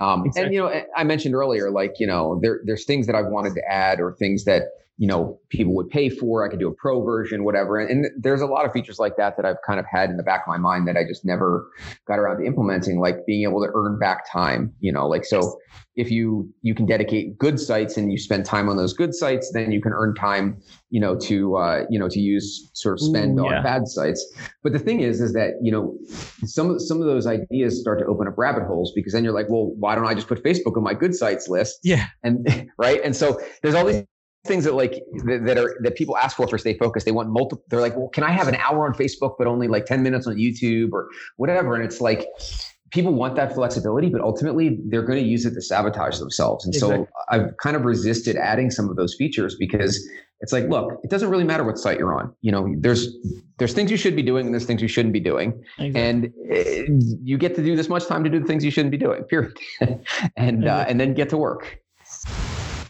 [0.00, 0.42] Um, Exactly.
[0.44, 3.54] And you know, I mentioned earlier, like you know, there there's things that I've wanted
[3.54, 4.64] to add or things that
[5.02, 6.46] you know people would pay for.
[6.46, 7.76] I could do a pro version, whatever.
[7.76, 10.16] And, and there's a lot of features like that that I've kind of had in
[10.16, 11.68] the back of my mind that I just never
[12.06, 14.72] got around to implementing, like being able to earn back time.
[14.78, 15.58] You know, like so
[15.96, 19.50] if you you can dedicate good sites and you spend time on those good sites,
[19.52, 23.00] then you can earn time, you know, to uh, you know to use sort of
[23.00, 24.24] spend Ooh, on bad sites.
[24.62, 25.98] But the thing is, is that you know
[26.44, 29.34] some of some of those ideas start to open up rabbit holes because then you're
[29.34, 31.80] like, well, why don't I just put Facebook on my good sites list?
[31.82, 32.06] Yeah.
[32.22, 34.04] And right, and so there's all these
[34.44, 37.04] things that like that, that are that people ask for for StayFocusd.
[37.04, 37.64] They want multiple.
[37.68, 40.26] They're like, well, can I have an hour on Facebook but only like 10 minutes
[40.26, 41.74] on YouTube or whatever?
[41.74, 42.26] And it's like
[42.90, 46.64] people want that flexibility, but ultimately they're going to use it to sabotage themselves.
[46.64, 47.06] And Exactly.
[47.06, 50.06] so I've kind of resisted adding some of those features because
[50.40, 52.34] it's like, look, it doesn't really matter what site you're on.
[52.42, 53.08] You know, there's
[53.58, 56.00] there's things you should be doing and there's things you shouldn't be doing Exactly.
[56.00, 58.90] and uh, you get to do this much time to do the things you shouldn't
[58.90, 59.56] be doing period
[60.36, 61.78] and uh, and then get to work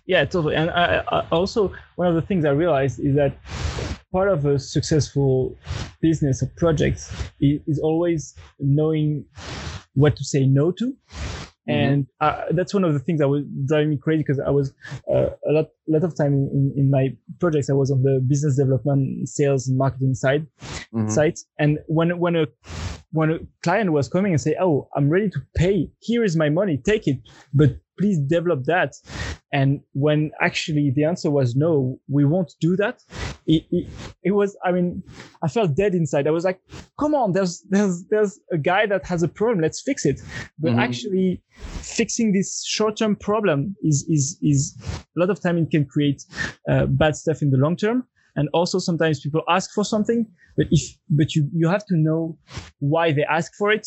[0.06, 0.56] Yeah, totally.
[0.56, 3.36] And I, I also one of the things I realized is that
[4.10, 5.56] part of a successful
[6.00, 7.08] business or project
[7.40, 9.24] is, is always knowing
[9.94, 10.96] what to say no to.
[11.68, 11.70] Mm-hmm.
[11.70, 14.74] And uh, that's one of the things that was driving me crazy because I was
[15.08, 17.70] uh, a lot, lot of time in, in my projects.
[17.70, 20.46] I was on the business development, sales, and marketing side,
[20.92, 21.08] mm-hmm.
[21.08, 21.46] sites.
[21.60, 22.46] And when when a
[23.12, 25.88] when a client was coming and say, "Oh, I'm ready to pay.
[26.00, 26.78] Here is my money.
[26.78, 27.18] Take it,
[27.54, 28.94] but please develop that."
[29.52, 33.02] And when actually the answer was no, we won't do that.
[33.46, 33.86] It, it,
[34.22, 35.02] it, was, I mean,
[35.42, 36.26] I felt dead inside.
[36.26, 36.58] I was like,
[36.98, 39.60] come on, there's, there's, there's a guy that has a problem.
[39.60, 40.22] Let's fix it.
[40.58, 40.80] But mm-hmm.
[40.80, 41.42] actually
[41.82, 46.22] fixing this short-term problem is, is, is a lot of time it can create
[46.70, 48.06] uh, bad stuff in the long term.
[48.36, 50.26] And also sometimes people ask for something,
[50.56, 52.38] but if, but you, you have to know
[52.78, 53.86] why they ask for it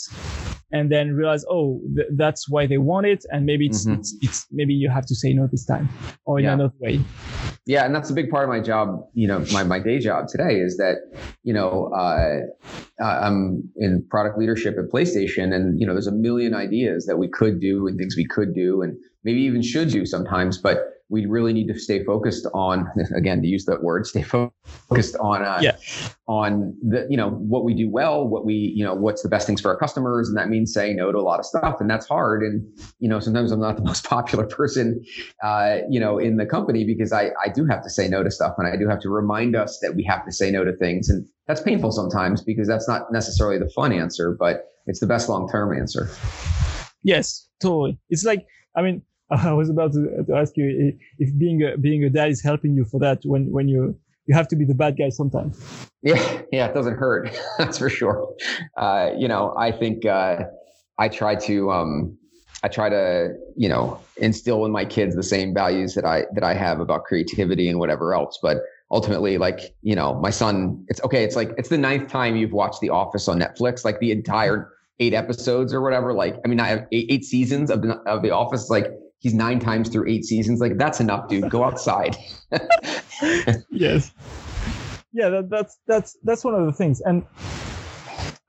[0.72, 3.24] and then realize, oh, th- that's why they want it.
[3.30, 4.00] And maybe it's, mm-hmm.
[4.00, 5.90] it's, it's, maybe you have to say no this time
[6.26, 6.54] or in yeah.
[6.54, 7.00] another way.
[7.66, 7.86] Yeah.
[7.86, 10.60] And that's a big part of my job, you know, my, my day job today
[10.60, 10.98] is that,
[11.44, 16.54] you know, uh, I'm in product leadership at PlayStation and, you know, there's a million
[16.54, 20.06] ideas that we could do and things we could do and maybe even should do
[20.06, 20.78] sometimes, but
[21.10, 25.44] we really need to stay focused on again to use that word stay focused on
[25.44, 25.76] uh, yeah.
[26.28, 29.46] on the you know what we do well what we you know what's the best
[29.46, 31.90] things for our customers and that means saying no to a lot of stuff and
[31.90, 32.66] that's hard and
[33.00, 35.04] you know sometimes i'm not the most popular person
[35.44, 38.32] uh, you know in the company because i i do have to say no to
[38.32, 40.76] stuff and i do have to remind us that we have to say no to
[40.78, 45.08] things and that's painful sometimes because that's not necessarily the fun answer but it's the
[45.08, 46.10] best long term answer
[47.04, 48.46] yes totally it's like
[48.76, 49.02] i mean
[49.32, 52.76] I was about to, to ask you if being a, being a dad is helping
[52.76, 53.98] you for that when, when you,
[54.28, 55.90] you have to be the bad guy sometimes.
[56.02, 56.42] Yeah.
[56.52, 56.68] Yeah.
[56.68, 57.30] It doesn't hurt.
[57.58, 58.34] That's for sure.
[58.78, 60.44] Uh, you know, I think, uh,
[60.98, 62.18] I try to, um,
[62.64, 66.44] I try to, you know, instill in my kids the same values that I, that
[66.44, 68.40] I have about creativity and whatever else.
[68.42, 68.58] But
[68.92, 71.24] ultimately, like, you know, my son, it's okay.
[71.24, 74.72] It's like, it's the ninth time you've watched The Office on Netflix, like the entire
[75.00, 76.14] eight episodes or whatever.
[76.14, 78.70] Like, I mean, I have eight, eight seasons of the, of the Office.
[78.70, 78.88] Like,
[79.26, 80.60] he's nine times through eight seasons.
[80.60, 81.50] Like that's enough, dude.
[81.50, 82.16] Go outside.
[83.72, 84.12] yes.
[85.14, 87.26] Yeah, that, that's that's that's one of the things, and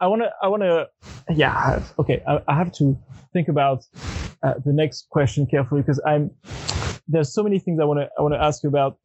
[0.01, 0.87] I want to I want to
[1.31, 2.99] yeah okay I, I, have to
[3.33, 3.85] think about
[4.43, 6.31] uh, the next question carefully because I'm
[7.09, 8.99] there's so many things I want to I want to ask you about,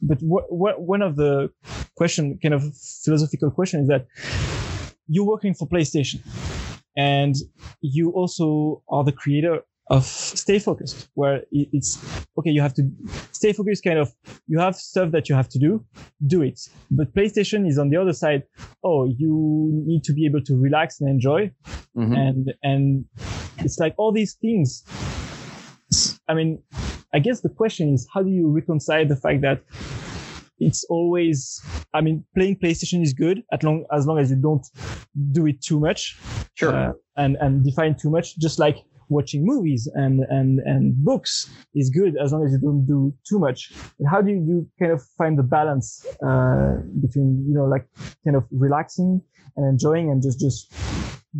[0.00, 1.50] but what, what one of the
[1.96, 2.62] question kind of
[3.04, 4.06] philosophical question is that
[5.08, 6.20] you're working for PlayStation
[6.96, 7.34] and
[7.82, 9.60] you also are the creator
[9.92, 12.00] of StayFocusd where it's
[12.38, 12.82] okay you have to
[13.32, 14.10] stay focused kind of
[14.46, 15.84] you have stuff that you have to do
[16.26, 16.58] do it.
[16.90, 18.44] But playstation is on the other side.
[18.82, 21.52] Oh you need to be able to relax and enjoy.
[21.96, 22.14] Mm-hmm.
[22.14, 23.04] and and
[23.58, 24.82] it's like all these things.
[26.26, 26.62] I mean
[27.14, 29.60] i guess the question is how do you reconcile the fact that
[30.58, 31.60] it's always
[31.92, 34.66] i mean playing playstation is good as long as long as you don't
[35.32, 36.16] do it too much.
[36.54, 36.74] Sure.
[36.74, 38.38] Uh, and and define too much.
[38.38, 38.78] Just like
[39.08, 43.38] watching movies and and and books is good as long as you don't do too
[43.38, 43.72] much.
[43.98, 47.86] And how do you, kind of find the balance uh, between you know like
[48.24, 49.22] kind of relaxing
[49.56, 50.72] and enjoying and just just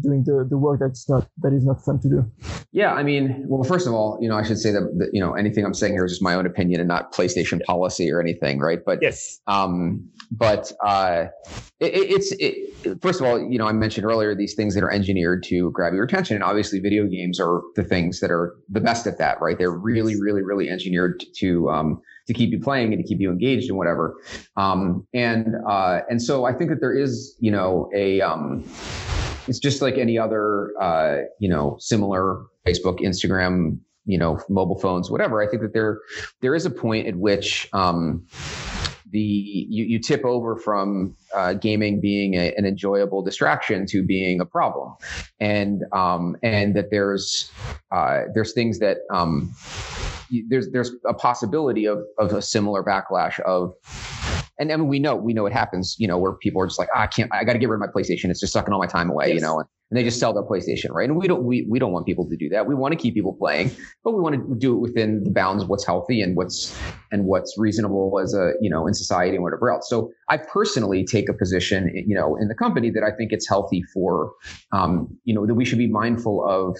[0.01, 2.33] doing the, the work that's not that is not fun to do.
[2.73, 5.21] Yeah i mean well first of all you know i should say that, that you
[5.21, 8.21] know anything i'm saying here is just my own opinion and not playstation policy or
[8.21, 8.81] anything right?
[8.85, 9.41] But yes.
[9.47, 11.27] um but uh
[11.81, 14.91] it, it's it, first of all you know i mentioned earlier these things that are
[14.91, 18.81] engineered to grab your attention and obviously video games are the things that are the
[18.81, 19.59] best at that right?
[19.59, 23.31] They're really really really engineered to um to keep you playing and to keep you
[23.31, 24.17] engaged and whatever.
[24.57, 28.65] Um, and uh, and so I think that there is, you know, a um,
[29.49, 35.11] it's just like any other, uh, you know, similar Facebook, Instagram, you know, mobile phones,
[35.11, 35.43] whatever.
[35.43, 36.01] I think that there,
[36.41, 38.27] there is a point at which, um,
[39.13, 44.41] the you, you tip over from uh, gaming being a, an enjoyable distraction to being
[44.41, 44.95] a problem,
[45.39, 47.53] and um, and that there's
[47.93, 49.55] uh, there's things that um,
[50.49, 53.75] there's there's a possibility of of a similar backlash of
[54.63, 56.79] and I mean, we know we know it happens, you know, where people are just
[56.79, 58.31] like, oh, I can't, I got to get rid of my PlayStation.
[58.31, 59.35] It's just sucking all my time away, yes.
[59.35, 59.59] you know.
[59.59, 61.07] And, and they just sell their PlayStation, right?
[61.07, 62.67] And we don't we, we don't want people to do that.
[62.67, 63.73] We want to keep people playing,
[64.03, 66.75] but we want to do it within the bounds of what's healthy and what's
[67.11, 69.91] and what's reasonable as a you know in society and whatever else.
[69.91, 73.47] So I personally take a position, you know, in the company that I think it's
[73.47, 74.33] healthy for,
[74.73, 76.79] um, you know, that we should be mindful of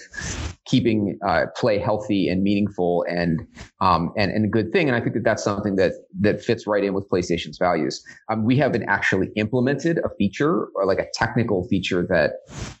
[0.65, 3.45] keeping uh, play healthy and meaningful and
[3.79, 4.87] um, and and a good thing.
[4.87, 8.03] And I think that that's something that that fits right in with PlayStation's values.
[8.29, 12.31] Um, we haven't actually implemented a feature or like a technical feature that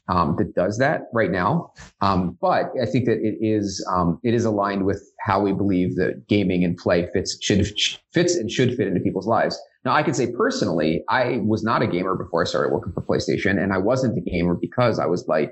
[0.07, 1.71] um, that does that right now.
[2.01, 5.95] Um, but I think that it is um, it is aligned with how we believe
[5.95, 7.65] that gaming and play fits should
[8.11, 9.59] fits and should fit into people's lives.
[9.85, 13.01] Now, I can say personally, I was not a gamer before I started working for
[13.01, 15.51] PlayStation, and I wasn't a gamer because I was like,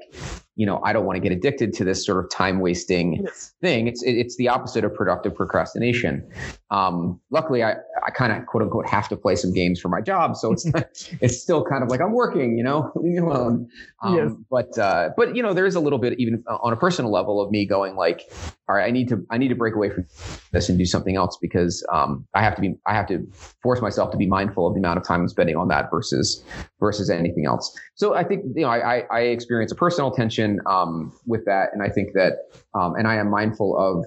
[0.62, 3.54] you know, I don't want to get addicted to this sort of time wasting Yes.
[3.62, 3.88] thing.
[3.88, 6.24] It's it's the opposite of productive procrastination.
[6.70, 7.72] Um, luckily, I
[8.06, 10.66] I kind of quote unquote have to play some games for my job, so it's
[11.22, 13.68] it's still kind of like I'm working, you know, leave me alone.
[14.04, 14.32] Um, Yes.
[14.52, 17.42] But uh, but you know, there is a little bit even on a personal level
[17.42, 18.22] of me going like,
[18.70, 20.06] all right, I need to I need to break away from
[20.54, 23.28] this and do something else because um, I have to be I have to
[23.64, 26.44] force myself to be mindful of the amount of time I'm spending on that versus
[26.80, 27.76] versus anything else.
[27.96, 31.70] So I think you know I I, I experience a personal tension um, with that,
[31.74, 32.34] and I think that
[32.74, 34.06] um, and I am mindful of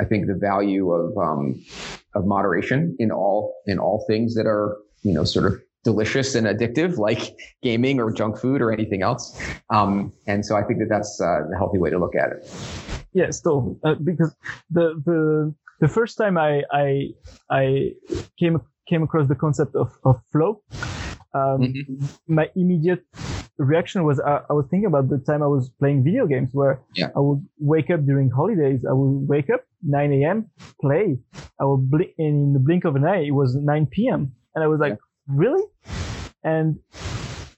[0.00, 1.62] I think the value of um,
[2.14, 6.48] of moderation in all in all things that are you know sort of delicious and
[6.48, 10.88] addictive like gaming or junk food or anything else um, and so i think that
[10.88, 12.42] that's uh, the healthy way to look at it
[13.12, 13.76] Yes, totally.
[13.84, 14.34] Uh, because
[14.68, 17.14] the the the first time I I
[17.50, 17.92] I
[18.38, 20.60] came came across the concept of of flow,
[21.32, 22.10] um, Mhm.
[22.28, 23.04] my immediate
[23.58, 26.80] reaction was I, I was thinking about the time I was playing video games where
[26.94, 27.08] Yeah.
[27.16, 28.84] I would wake up during holidays.
[28.88, 30.50] I would wake up 9 a.m.
[30.80, 31.18] play.
[31.60, 33.24] I would blink in the blink of an eye.
[33.26, 34.32] It was 9 p.m.
[34.54, 35.64] and I was like, really?
[36.44, 36.78] And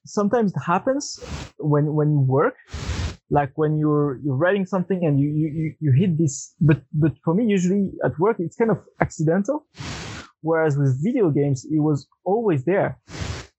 [0.06, 1.20] sometimes it happens
[1.58, 2.54] when when you work
[3.30, 7.12] like when you're you're writing something and you you you- you hit this but but
[7.24, 9.66] for me usually at work it's kind of accidental
[10.40, 12.90] whereas with video games it was always there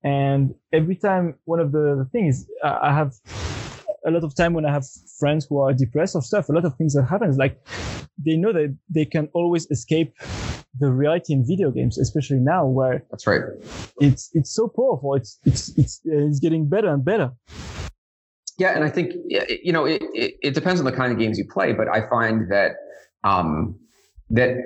[0.04, 3.14] and every time one of the, the things i have
[4.06, 4.86] a lot of time when i have
[5.20, 7.60] friends who are depressed or stuff a lot of things that happens like
[8.26, 10.14] they know that they can always escape
[10.80, 13.42] the reality in video games especially now where that's right.
[14.00, 15.16] it's it's so powerful.
[15.16, 17.32] It's it's it's it's getting better and better.
[18.58, 21.38] Yeah, and I think you know it, it, it depends on the kind of games
[21.38, 22.74] you play, but I find that
[23.24, 23.80] um,
[24.30, 24.58] that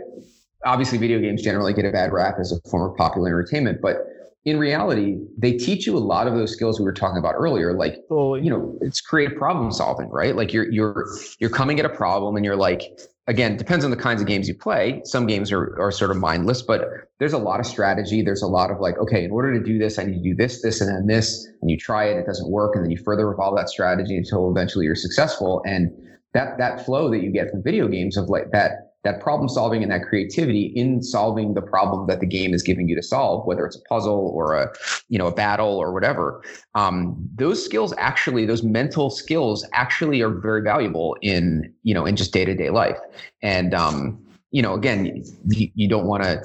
[0.65, 3.97] obviously video games generally get a bad rap as a form of popular entertainment, but
[4.45, 7.73] in reality, they teach you a lot of those skills we were talking about earlier,
[7.73, 10.35] like you know it's creative problem solving right?
[10.35, 11.07] Like you're you're
[11.39, 14.49] you're coming at a problem and you're like again depends on the kinds of games
[14.49, 15.01] you play.
[15.05, 16.81] Some games are, are sort of mindless but
[17.19, 18.21] there's a lot of strategy.
[18.21, 20.35] There's a lot of like okay in order to do this i need to do
[20.35, 22.97] this this and then this and you try it it doesn't work and then you
[22.97, 25.61] further evolve that strategy until eventually you're successful.
[25.65, 25.89] And
[26.33, 29.83] that that flow that you get from video games of like that that problem solving
[29.83, 33.45] and that creativity in solving the problem that the game is giving you to solve,
[33.45, 34.71] whether it's a puzzle or a,
[35.09, 36.41] you know, a battle or whatever.
[36.73, 42.15] Um, those skills actually, those mental skills actually are very valuable in, you know, in
[42.15, 42.97] just day to day life.
[43.41, 44.19] And, um,
[44.51, 46.41] you know, again, you, you don't want to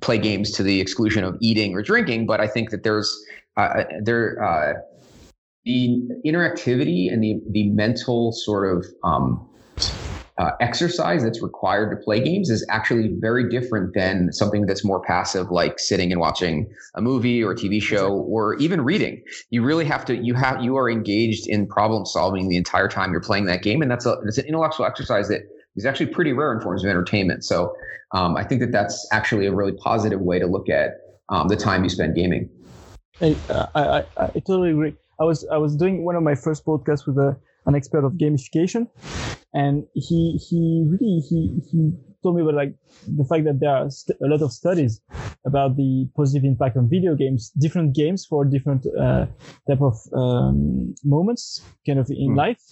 [0.00, 3.24] play games to the exclusion of eating or drinking, but I think that there's,
[3.56, 4.74] uh, there, uh,
[5.64, 9.48] the interactivity and the, the mental sort of, um,
[10.42, 15.00] uh, exercise that's required to play games is actually very different than something that's more
[15.00, 19.22] passive, like sitting and watching a movie or a TV show or even reading.
[19.50, 23.12] You really have to, you have, you are engaged in problem solving the entire time
[23.12, 23.82] you're playing that game.
[23.82, 25.42] And that's a, it's an intellectual exercise that
[25.76, 27.44] is actually pretty rare in forms of entertainment.
[27.44, 27.72] So
[28.10, 30.94] um, I think that that's actually a really positive way to look at
[31.28, 32.50] um, the time you spend gaming.
[33.22, 34.94] I, I, I, I totally agree.
[35.20, 37.36] I was I was doing one of my first podcasts with a,
[37.66, 38.88] an expert of gamification,
[39.54, 41.92] and he he really he he
[42.22, 42.74] told me about like
[43.18, 45.00] the fact that there are st- a lot of studies
[45.44, 49.26] about the positive impact on video games, different games for different uh,
[49.68, 52.36] type of um, moments, kind of in Mm.
[52.36, 52.62] life.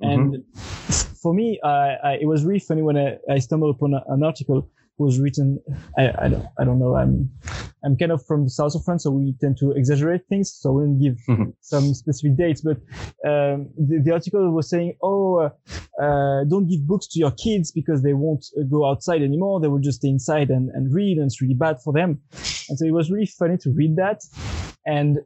[0.00, 3.94] And f- for me, I, I, it was really funny when I, I stumbled upon
[4.08, 4.68] an article
[4.98, 5.60] was written.
[5.98, 6.94] I, I don't I don't know.
[6.96, 7.30] I'm
[7.84, 10.52] I'm kind of from the south of France, so we tend to exaggerate things.
[10.52, 11.52] So I wouldn't give Mhm.
[11.60, 12.78] some specific dates, but
[13.28, 17.72] um, the, the article was saying, "Oh, uh, uh, don't give books to your kids
[17.72, 19.60] because they won't uh, go outside anymore.
[19.60, 22.20] They will just stay inside and, and read, and it's really bad for them."
[22.68, 24.22] And so it was really funny to read that.
[24.86, 25.18] And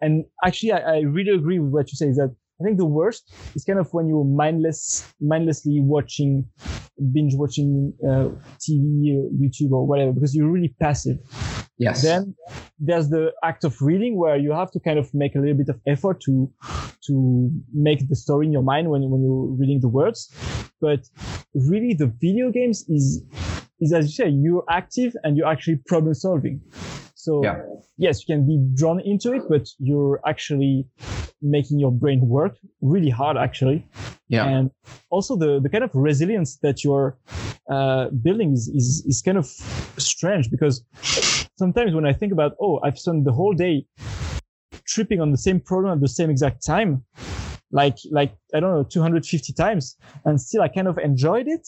[0.00, 2.08] and actually, I, I really agree with what you say.
[2.08, 6.46] Is that I think the worst is kind of when you're mindless, mindlessly watching,
[7.12, 11.18] binge watching uh, TV, or YouTube, or whatever, because you're really passive.
[11.78, 12.02] Yes.
[12.02, 12.34] Then
[12.78, 15.68] there's the act of reading where you have to kind of make a little bit
[15.68, 16.50] of effort to
[17.06, 20.34] to make the story in your mind when when you're reading the words.
[20.80, 21.00] But
[21.54, 23.22] really, the video games is
[23.80, 26.62] is as you say, you're active and you're actually problem solving.
[27.26, 27.58] So Yeah.
[27.98, 30.86] yes, you can be drawn into it, but you're actually
[31.42, 32.54] making your brain work
[32.92, 33.78] really hard, actually.
[34.28, 34.46] yeah.
[34.46, 34.70] And
[35.10, 37.18] also the, the kind of resilience that you're
[37.68, 39.46] uh, building is, is, is kind of
[39.98, 40.84] strange because
[41.62, 43.86] sometimes when I think about, oh, I've spent the whole day
[44.84, 46.90] tripping on the same problem at the same exact time,
[47.72, 51.66] like, like, I don't know, 250 times and still I kind of enjoyed it.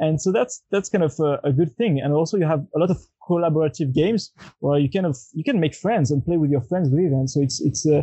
[0.00, 2.00] And so that's, that's kind of a, a good thing.
[2.00, 2.98] And also you have a lot of
[3.28, 6.88] collaborative games where you kind of, you can make friends and play with your friends
[6.90, 7.12] with it.
[7.12, 8.02] And so it's, it's, uh,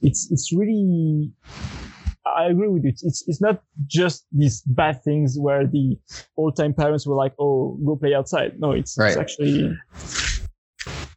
[0.00, 1.32] it's, it's really,
[2.24, 2.90] I agree with you.
[2.90, 5.98] It's it's not just these bad things where the
[6.36, 9.08] old time parents were like, "Oh, go play outside." No, it's, right.
[9.08, 9.76] it's actually.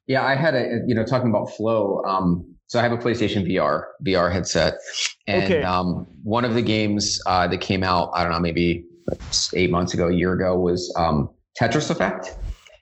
[0.08, 2.02] Yeah, I had a you know talking about flow.
[2.08, 4.76] Um, so I have a PlayStation VR VR headset,
[5.28, 5.64] and okay.
[5.64, 8.84] um, one of the games uh, that came out, I don't know, maybe
[9.53, 11.30] eight months ago, a year ago, was um,
[11.60, 12.36] Tetris Effect.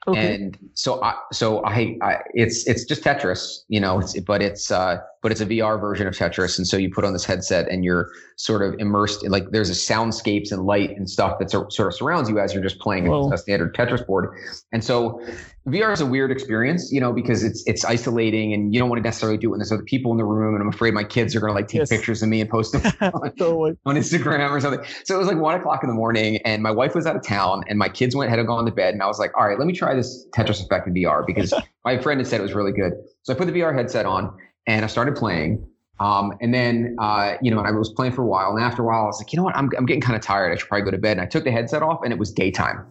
[0.06, 0.36] Okay.
[0.36, 4.70] And so I, so I, I, it's, it's just Tetris, you know, it's, but it's,
[4.70, 6.58] uh, but it's a VR version of Tetris.
[6.58, 9.70] And so you put on this headset and you're sort of immersed in like, there's
[9.70, 13.08] a soundscapes and light and stuff that sort of surrounds you as you're just playing
[13.08, 13.32] Whoa.
[13.32, 14.36] a standard Tetris board.
[14.74, 15.26] And so
[15.68, 19.02] VR is a weird experience, you know, because it's, it's isolating and you don't want
[19.02, 20.56] to necessarily do it when there's other people in the room.
[20.56, 21.90] And I'm afraid my kids are going to like take yes.
[21.90, 23.32] pictures of me and post them on,
[23.86, 24.86] on Instagram or something.
[25.06, 27.24] So it was like one o'clock in the morning and my wife was out of
[27.24, 28.94] town and my kids went, had gone to bed.
[28.94, 31.54] And I was like, all right, let me try this Tetris effect in VR because
[31.86, 32.94] my friend had said it was really good.
[33.22, 34.38] So I put the VR headset on
[34.68, 35.66] and I started playing.
[36.02, 38.54] Um, and then, uh, you know, I was playing for a while.
[38.54, 39.56] And after a while, I was like, you know what?
[39.56, 40.52] I'm, I'm getting kind of tired.
[40.52, 41.14] I should probably go to bed.
[41.14, 42.86] And I took the headset off and it was daytime.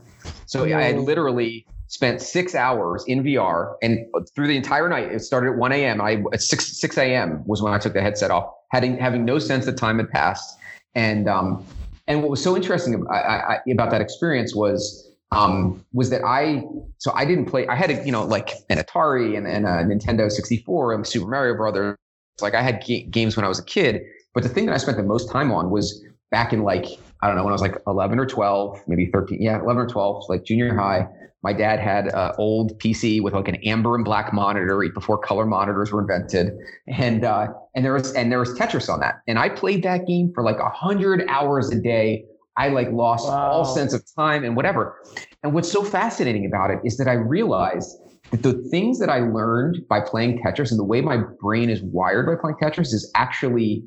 [0.46, 5.20] So I had literally spent six hours in VR and through the entire night, it
[5.20, 6.00] started at 1 a.m.
[6.00, 7.42] I at 6, 6 a.m.
[7.44, 10.58] was when I took the headset off, having, having no sense that time had passed.
[10.94, 11.62] And, um,
[12.06, 16.22] and what was so interesting about, I, I, about that experience was, um, was that
[16.24, 16.62] I
[16.98, 17.66] so I didn't play.
[17.66, 21.26] I had a you know like an Atari and, and a Nintendo 64 and Super
[21.26, 21.96] Mario Brothers.
[22.42, 24.02] Like I had g- games when I was a kid,
[24.34, 26.84] but the thing that I spent the most time on was back in like
[27.22, 29.40] I don't know when I was like 11 or 12, maybe 13.
[29.40, 31.08] Yeah, 11 or 12, like junior high.
[31.42, 35.44] My dad had an old PC with like an amber and black monitor before color
[35.44, 36.52] monitors were invented,
[36.86, 40.06] and uh, and there was and there was Tetris on that, and I played that
[40.06, 42.24] game for like a hundred hours a day
[42.56, 43.50] I like lost wow.
[43.50, 44.96] all sense of time and whatever.
[45.42, 47.96] And what's so fascinating about it is that I realized
[48.30, 51.82] that the things that I learned by playing Tetris and the way my brain is
[51.82, 53.82] wired by playing Tetris is actually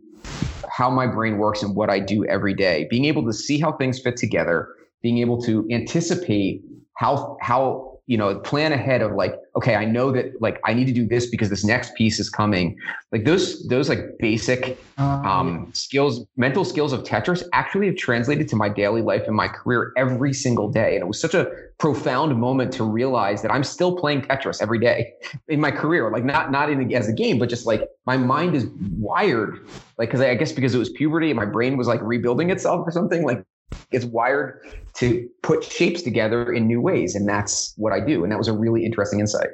[0.70, 2.88] how my brain works and what I do every day.
[2.90, 4.68] Being able to see how things fit together,
[5.02, 6.62] being able to anticipate
[6.96, 10.86] how how you know plan ahead of like okay i know that like i need
[10.86, 12.78] to do this because this next piece is coming.
[13.12, 18.48] Like those those like basic um, um, skills mental skills of tetris actually have translated
[18.50, 20.96] to my daily life and my career every single day.
[20.96, 24.80] And it was such a profound moment to realize that i'm still playing tetris every
[24.80, 25.14] day
[25.48, 26.12] in my career.
[26.12, 28.68] Like not not in as a game but just like my mind is
[29.00, 29.68] wired.
[29.98, 32.88] Like because I guess because it was puberty and my brain was like rebuilding itself
[32.88, 33.24] or something.
[33.24, 33.44] Like
[33.92, 34.60] it's wired
[34.96, 38.48] to put shapes together in new ways and that's what i do and that was
[38.48, 39.50] a really interesting insight.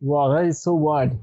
[0.00, 1.18] Wow that is so wide.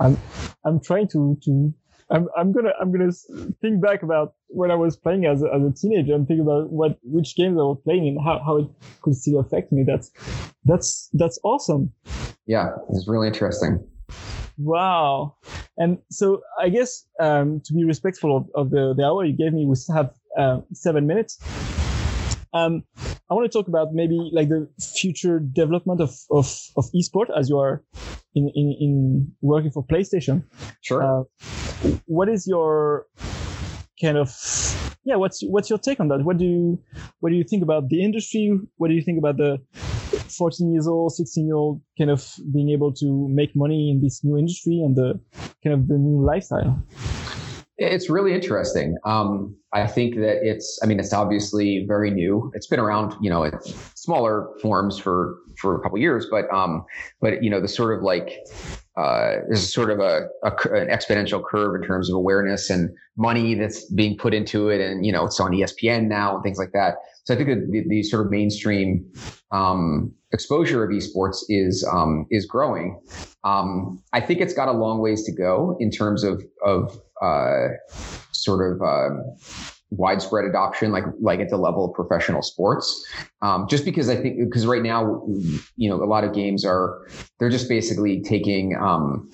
[0.00, 0.18] I'm
[0.64, 1.74] i'm trying to to
[2.10, 3.12] i'm, I'm gonna i'm gonna
[3.60, 6.70] think back about when i was playing as a, as a teenager and think about
[6.70, 8.68] what which games i was playing and how, how it
[9.02, 9.84] could still affect me.
[9.86, 10.10] That's
[10.64, 11.92] that's that's awesome.
[12.46, 13.86] Yeah it's really interesting.
[14.58, 15.36] Wow.
[15.78, 19.52] And so I guess um, to be respectful of, of, the, the hour you gave
[19.52, 21.38] me, we still have uh, seven minutes.
[22.54, 22.84] Um,
[23.30, 27.48] I want to talk about maybe like the future development of, of, of esport as
[27.48, 27.82] you are
[28.34, 30.44] in, in, in working for PlayStation.
[30.82, 31.02] Sure.
[31.02, 31.24] Uh,
[32.06, 33.06] what is your
[34.00, 34.30] kind of
[35.04, 35.16] yeah?
[35.16, 36.24] What's what's your take on that?
[36.24, 36.82] What do you
[37.20, 38.58] what do you think about the industry?
[38.76, 39.58] What do you think about the
[40.36, 44.22] 14 years old, 16 year old kind of being able to make money in this
[44.22, 45.20] new industry and the
[45.64, 46.82] kind of the new lifestyle?
[47.78, 48.96] It's really interesting.
[49.04, 52.52] Um, I think that it's, I mean, it's obviously very new.
[52.54, 53.52] It's been around, you know, in
[53.94, 56.84] smaller forms for, for a couple years, but, um,
[57.20, 58.38] but, you know, the sort of like,
[58.98, 63.54] uh, there's sort of a, a, an exponential curve in terms of awareness and money
[63.54, 64.80] that's being put into it.
[64.80, 66.96] And, you know, it's on ESPN now and things like that.
[67.24, 69.10] So I think that the, the sort of mainstream,
[69.50, 73.00] um, exposure of esports is um, is growing.
[73.44, 77.68] Um, I think it's got a long ways to go in terms of of uh,
[78.32, 79.22] sort of uh,
[79.92, 83.06] widespread adoption, like like at the level of professional sports.
[83.42, 85.22] Um, just because I think because right now,
[85.76, 87.06] you know, a lot of games are
[87.38, 89.30] they're just basically taking um,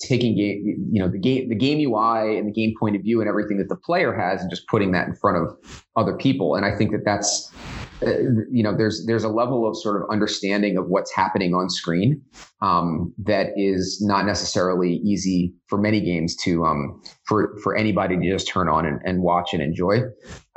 [0.00, 3.20] taking game, you know, the game the game UI and the game point of view
[3.20, 5.56] and everything that the player has, and just putting that in front of
[5.96, 6.56] other people.
[6.56, 7.52] And I think that that's
[8.04, 8.18] uh,
[8.50, 12.20] you know there's there's a level of sort of understanding of what's happening on screen
[12.62, 18.30] um, that is not necessarily easy for many games to um, for for anybody to
[18.30, 20.00] just turn on and, and watch and enjoy.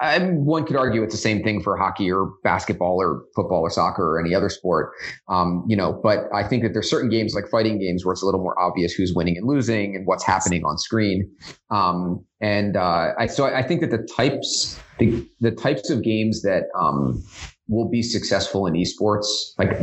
[0.02, 4.04] One could argue it's the same thing for hockey or basketball or football or soccer
[4.04, 4.92] or any other sport,
[5.30, 5.98] um, you know.
[6.04, 8.60] But I think that there's certain games like fighting games where it's a little more
[8.60, 11.32] obvious who's winning and losing and what's happening on screen.
[11.70, 16.42] Um, and uh, I, so I think that the types the, the types of games
[16.42, 17.24] that um,
[17.68, 19.26] will be successful in esports,
[19.58, 19.80] like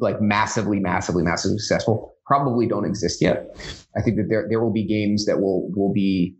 [0.00, 3.48] like massively, massively, massively successful, probably don't exist yet.
[3.96, 6.36] I think that there there will be games that will will be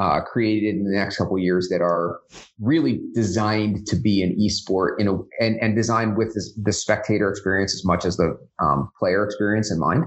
[0.00, 2.18] uh, created in the next couple years that are
[2.58, 7.28] really designed to be an esport in a and, and designed with this, the spectator
[7.28, 10.04] experience as much as the um, player experience in mind.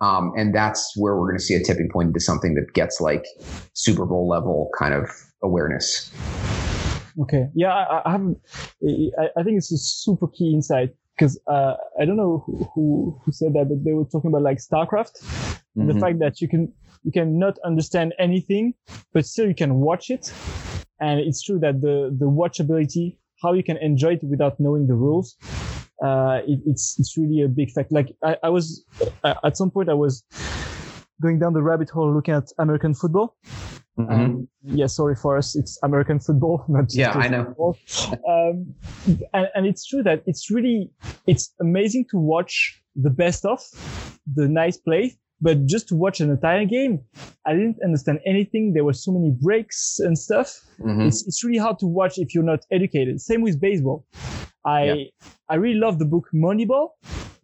[0.00, 3.02] Um, and that's where we're going to see a tipping point into something that gets
[3.02, 3.26] like
[3.74, 5.10] Super Bowl level kind of
[5.42, 6.10] awareness.
[7.20, 7.48] Okay.
[7.54, 8.38] Yeah, I, I haven't.
[8.82, 13.20] I, I think it's a super key insight because uh, I don't know who, who,
[13.22, 15.86] who said that, but they were talking about like StarCraft, mm-hmm.
[15.86, 16.72] the fact that you can
[17.04, 18.74] you can not understand anything,
[19.12, 20.32] but still you can watch it,
[20.98, 24.94] and it's true that the the watchability, how you can enjoy it without knowing the
[24.94, 25.36] rules,
[26.02, 27.92] uh, it, it's it's really a big fact.
[27.92, 28.84] Like I, I was
[29.22, 30.24] uh, at some point I was
[31.20, 33.36] going down the rabbit hole looking at American football.
[34.06, 34.12] Mm-hmm.
[34.12, 37.76] Um, yeah, sorry for us, it's American football, not just yeah, I know.
[38.28, 38.74] Um,
[39.32, 40.90] and, and it's true that it's really
[41.26, 43.60] it's amazing to watch the best of
[44.34, 47.00] the nice play, but just to watch an entire game,
[47.46, 48.74] I didn't understand anything.
[48.74, 50.60] There were so many breaks and stuff.
[50.80, 51.08] Mm-hmm.
[51.08, 53.20] It's it's really hard to watch if you're not educated.
[53.20, 54.06] Same with baseball.
[54.64, 55.04] I yeah.
[55.48, 56.90] I really love the book Moneyball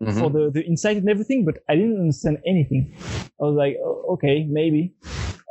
[0.00, 0.18] mm-hmm.
[0.18, 2.94] for the the insight and everything, but I didn't understand anything.
[3.40, 4.94] I was like, oh, okay, maybe.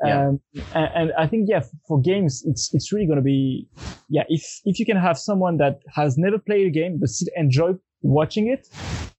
[0.03, 0.39] Um,
[0.73, 3.67] and, and, I think, yeah, for games, it's, it's really going to be,
[4.09, 7.31] yeah, if, if you can have someone that has never played a game, but still
[7.37, 8.67] enjoy watching it,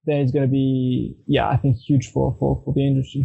[0.05, 3.25] then it's going to be, yeah, I think huge for, for, for the industry.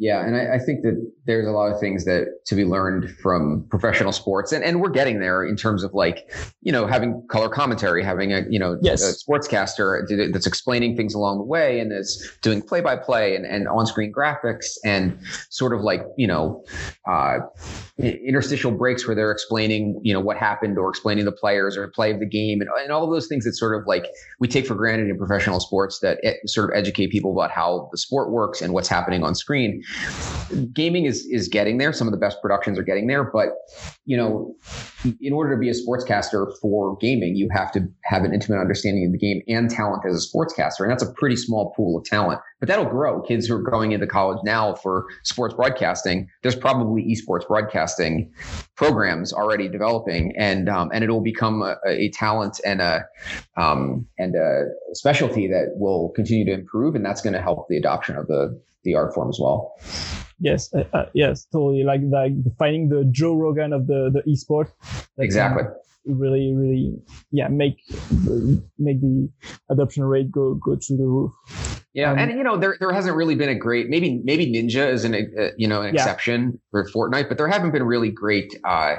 [0.00, 0.24] Yeah.
[0.24, 0.96] And I, I, think that
[1.26, 4.88] there's a lot of things that to be learned from professional sports and, and we're
[4.88, 6.32] getting there in terms of like,
[6.62, 9.02] you know, having color commentary, having a, you know, yes.
[9.02, 13.44] a sportscaster that's explaining things along the way and is doing play by play and,
[13.44, 15.18] and on screen graphics and
[15.50, 16.64] sort of like, you know,
[17.06, 17.40] uh,
[17.98, 22.10] interstitial breaks where they're explaining, you know, what happened or explaining the players or play
[22.10, 24.06] of the game and, and all of those things that sort of like
[24.38, 27.98] we take for granted in professional sports that sort of educate people about how the
[27.98, 29.82] sport works and what's happening on screen.
[30.72, 31.92] Gaming is is getting there.
[31.92, 33.50] Some of the best productions are getting there, but
[34.04, 34.54] you know,
[35.20, 39.06] in order to be a sportscaster for gaming, you have to have an intimate understanding
[39.06, 42.04] of the game and talent as a sportscaster, and that's a pretty small pool of
[42.04, 42.40] talent.
[42.60, 43.22] But that'll grow.
[43.22, 48.30] Kids who are going into college now for sports broadcasting, there's probably esports broadcasting
[48.76, 53.06] programs already developing, and um, and it'll become a, a talent and a
[53.56, 57.78] um, and a specialty that will continue to improve, and that's going to help the
[57.78, 59.74] adoption of the the art form as well.
[60.38, 61.84] Yes, uh, uh, yes, totally.
[61.84, 64.70] Like like finding the Joe Rogan of the the esport.
[65.18, 65.64] Exactly.
[66.06, 66.96] Really, really,
[67.30, 67.76] yeah, make
[68.78, 69.28] make the
[69.70, 71.32] adoption rate go go through the roof.
[71.92, 74.92] Yeah, um, and you know there there hasn't really been a great maybe maybe Ninja
[74.92, 76.00] is an uh, you know an yeah.
[76.00, 78.96] exception for Fortnite, but there haven't been really great uh,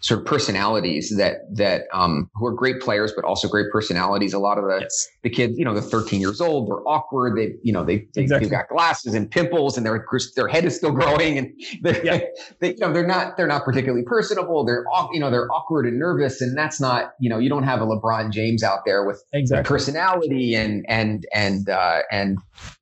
[0.00, 4.34] sort of personalities that that um, who are great players, but also great personalities.
[4.34, 5.08] A lot of the yes.
[5.22, 7.38] the kids, you know, they're 13 years old, they're awkward.
[7.38, 8.48] They you know they, they exactly.
[8.48, 10.04] have got glasses and pimples, and their
[10.34, 12.20] their head is still growing, and they're yeah.
[12.60, 14.64] they, you know they're not they're not particularly personable.
[14.64, 17.80] They're you know they're awkward and nervous, and that's not you know you don't have
[17.80, 19.68] a LeBron James out there with exactly.
[19.68, 22.23] personality and and and uh, and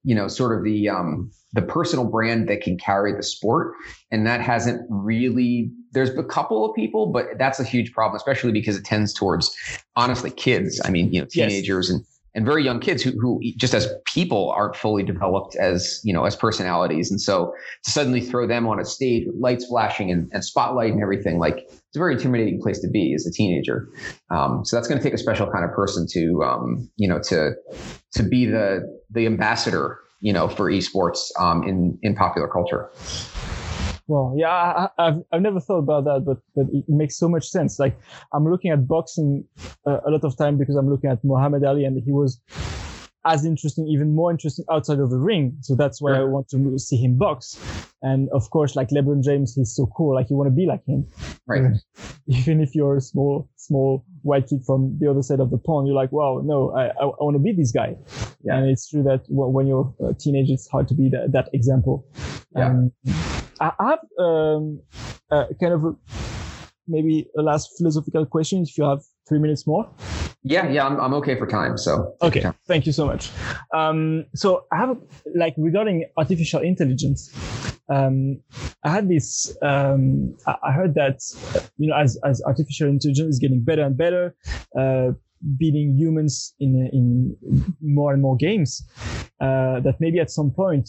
[0.05, 3.74] you know sort of the um the personal brand that can carry the sport.
[4.11, 8.53] And that hasn't really, there's a couple of people, but that's a huge problem, especially
[8.53, 9.55] because it tends towards
[9.97, 10.80] honestly kids.
[10.84, 11.97] I mean, you know, teenagers yes.
[11.97, 16.12] and, and very young kids who, who just as people aren't fully developed as, you
[16.12, 17.11] know, as personalities.
[17.11, 17.53] And so
[17.85, 21.39] to suddenly throw them on a stage with lights flashing and, and spotlight and everything,
[21.39, 23.89] like it's a very intimidating place to be as a teenager.
[24.30, 27.20] Um, so that's going to take a special kind of person to, um, you know,
[27.24, 27.53] to,
[28.12, 32.89] to be the, the ambassador you know, for esports um, in in popular culture.
[34.12, 34.50] Well, yeah,
[34.98, 37.78] I, have I've never thought about that, but but it makes so much sense.
[37.78, 37.98] Like
[38.34, 39.42] I'm looking at boxing
[39.86, 42.38] uh, a lot of time because I'm looking at Muhammad Ali, and he was
[43.24, 45.56] as interesting, even more interesting outside of the ring.
[45.62, 47.58] So that's why I want to see him box.
[48.02, 50.14] And of course, like LeBron James, he's so cool.
[50.14, 51.06] Like you want to be like him.
[51.46, 51.62] Right.
[52.26, 55.86] even if you're a small, small white kid from the other side of the pond,
[55.86, 57.96] you're like, wow, no, I, I, I want to be this guy.
[58.44, 58.58] Yeah.
[58.58, 62.04] And it's true that when you're a teenager, it's hard to be that, that example.
[62.56, 62.66] Yeah.
[62.66, 62.92] Um,
[63.62, 64.80] I have, um,
[65.30, 65.94] uh, kind of a,
[66.88, 69.88] maybe a last philosophical question if you have three minutes more.
[70.42, 71.78] Yeah, yeah, I'm, I'm okay for time.
[71.78, 73.30] So okay, thank you so much.
[73.72, 74.96] Um, so I have
[75.36, 77.32] like regarding artificial intelligence.
[77.88, 78.40] Um,
[78.82, 79.56] I had this.
[79.62, 81.20] Um, I heard that
[81.78, 84.34] you know as as artificial intelligence is getting better and better,
[84.76, 85.12] uh,
[85.59, 87.36] beating humans in in
[87.80, 88.82] more and more games,
[89.40, 90.88] uh, that maybe at some point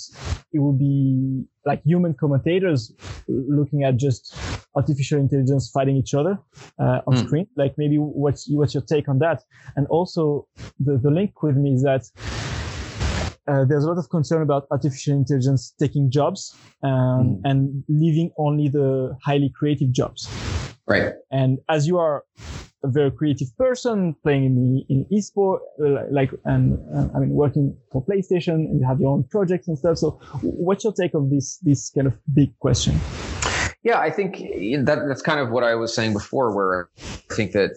[0.53, 2.93] it will be like human commentators
[3.27, 4.35] looking at just
[4.75, 6.37] artificial intelligence fighting each other
[6.79, 7.25] uh, on mm.
[7.25, 7.47] screen.
[7.55, 9.43] Like maybe what's what's your take on that?
[9.75, 10.47] And also
[10.79, 12.03] the the link with me is that
[13.47, 17.41] uh, there's a lot of concern about artificial intelligence taking jobs um, mm.
[17.43, 20.29] and leaving only the highly creative jobs.
[20.87, 21.13] Right.
[21.31, 22.23] And as you are
[22.83, 27.75] a very creative person playing in in esport, uh, like and uh, I mean working
[27.91, 29.97] for PlayStation, and you have your own projects and stuff.
[29.97, 32.99] So, what's your take of this this kind of big question?
[33.83, 34.37] Yeah, I think
[34.85, 37.71] that that's kind of what I was saying before, where I think that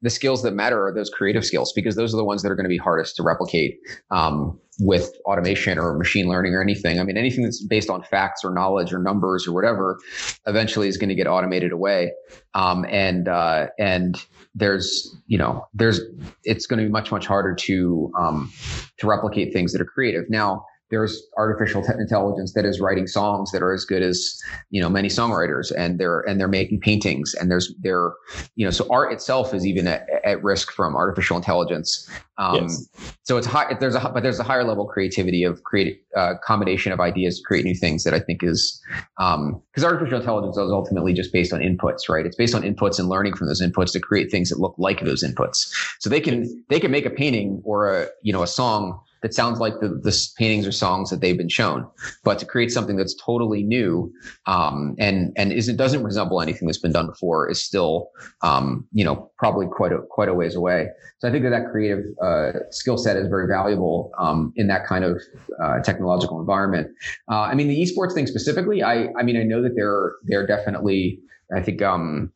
[0.00, 2.54] the skills that matter are those creative skills because those are the ones that are
[2.54, 3.78] going to be hardest to replicate
[4.10, 6.98] um, with automation or machine learning or anything.
[6.98, 9.98] I mean, anything that's based on facts or knowledge or numbers or whatever,
[10.46, 12.12] eventually is going to get automated away.
[12.54, 14.20] Um, and uh, and
[14.54, 16.00] there's you know there's
[16.44, 18.52] it's going to be much much harder to um,
[18.98, 23.62] to replicate things that are creative now there's artificial intelligence that is writing songs that
[23.62, 24.38] are as good as
[24.70, 28.12] you know many songwriters and they're and they're making paintings and there's they're
[28.56, 32.08] you know so art itself is even at, at risk from artificial intelligence.
[32.38, 32.88] Um, yes.
[33.24, 36.90] so it's high there's a but there's a higher level creativity of create uh, combination
[36.90, 38.82] of ideas to create new things that i think is
[39.18, 42.26] because um, artificial intelligence is ultimately just based on inputs right?
[42.26, 45.00] It's based on inputs and learning from those inputs to create things that look like
[45.04, 45.72] those inputs.
[45.98, 49.34] So they can they can make a painting or a you know a song that
[49.34, 51.86] sounds like the, the paintings or songs that they've been shown.
[52.24, 54.12] But to create something that's totally new
[54.46, 58.10] um, and and isn't doesn't resemble anything that's been done before is still
[58.42, 60.88] um, you know probably quite a quite a ways away.
[61.18, 64.86] So I think that that creative uh, skill set is very valuable um, in that
[64.86, 65.20] kind of
[65.62, 66.88] uh, technological environment.
[67.30, 70.46] Uh, I mean, the esports thing specifically, I I mean, I know that they're they're
[70.46, 71.20] definitely
[71.54, 72.32] I think um,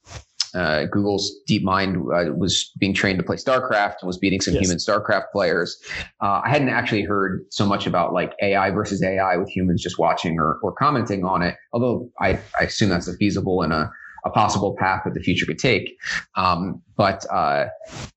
[0.54, 4.62] uh, Google's DeepMind uh, was being trained to play StarCraft and was beating some yes.
[4.62, 5.80] human StarCraft players.
[6.20, 9.98] Uh, I hadn't actually heard so much about like AI versus AI with humans just
[9.98, 13.90] watching or, or commenting on it, although I, I assume that's a feasible and a,
[14.24, 15.96] a possible path that the future could take.
[16.36, 17.66] Um, but uh,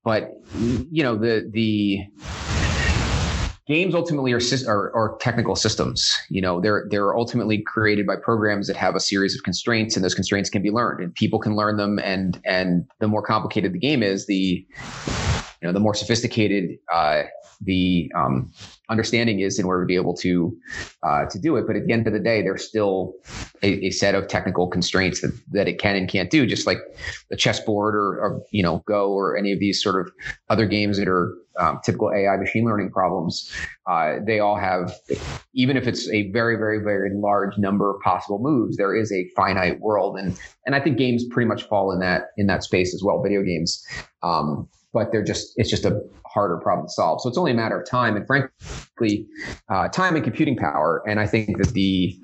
[0.04, 1.98] but you know the the
[3.68, 6.16] games ultimately are, are, are, technical systems.
[6.30, 10.04] You know, they're they're ultimately created by programs that have a series of constraints, and
[10.04, 11.98] those constraints can be learned, and people can learn them.
[11.98, 14.66] And and the more complicated the game is, the
[15.60, 17.24] you know, the more sophisticated uh,
[17.60, 18.52] the um,
[18.88, 20.56] understanding is in order to be able to
[21.02, 21.66] uh, to do it.
[21.66, 23.14] But at the end of the day, there's still
[23.62, 26.78] a, a, set of technical constraints that, that it can and can't do, just like
[27.30, 30.12] the chessboard or, or you know Go or any of these sort of
[30.48, 33.52] other games that are um, typical AI machine learning problems.
[33.86, 34.94] Uh, they all have,
[35.54, 39.28] even if it's a very very very large number of possible moves, there is a
[39.36, 42.94] finite world, and and I think games pretty much fall in that in that space
[42.94, 43.22] as well.
[43.22, 43.84] Video games.
[44.22, 47.20] Um, but they're just it's just a harder problem to solve.
[47.22, 49.26] So it's only a matter of time and frankly,
[49.68, 51.02] uh, time and computing power.
[51.06, 52.18] And I think that the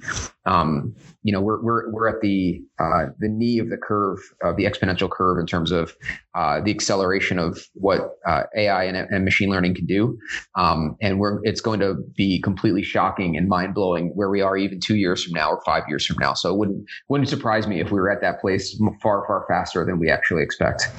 [0.44, 4.56] um, you know we're we're we're at the uh, the knee of the curve of
[4.56, 5.96] the exponential curve in terms of
[6.34, 10.18] uh, the acceleration of what uh, AI and, and, machine learning can do.
[10.56, 14.56] Um, and we're it's going to be completely shocking and mind blowing where we are
[14.56, 16.34] even two years from now or five years from now.
[16.34, 19.86] So it wouldn't wouldn't surprise me if we were at that place far far faster
[19.86, 20.90] than we actually expect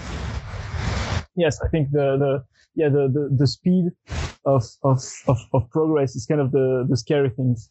[1.36, 2.44] yes, I think the the
[2.76, 3.86] yeah the the, the speed
[4.46, 7.70] of, of of of progress is kind of the the scary things.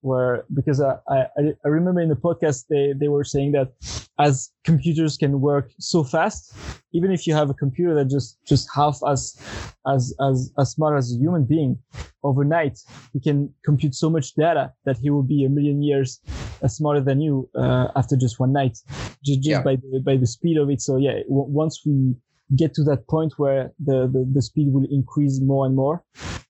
[0.00, 1.22] Where because I, I
[1.64, 3.72] I remember in the podcast they they were saying that
[4.18, 6.54] as computers can work so fast,
[6.92, 9.40] even if you have a computer that just just half as
[9.86, 11.78] as as as smart as a human being,
[12.22, 12.78] overnight
[13.14, 16.20] he can compute so much data that he will be a million years
[16.66, 18.78] smarter than you uh, after just one night,
[19.24, 19.62] just just yeah.
[19.62, 20.80] by the by the speed of it.
[20.82, 22.14] So yeah, w- once we
[22.56, 26.04] get to that point where the, the, the speed will increase more and more,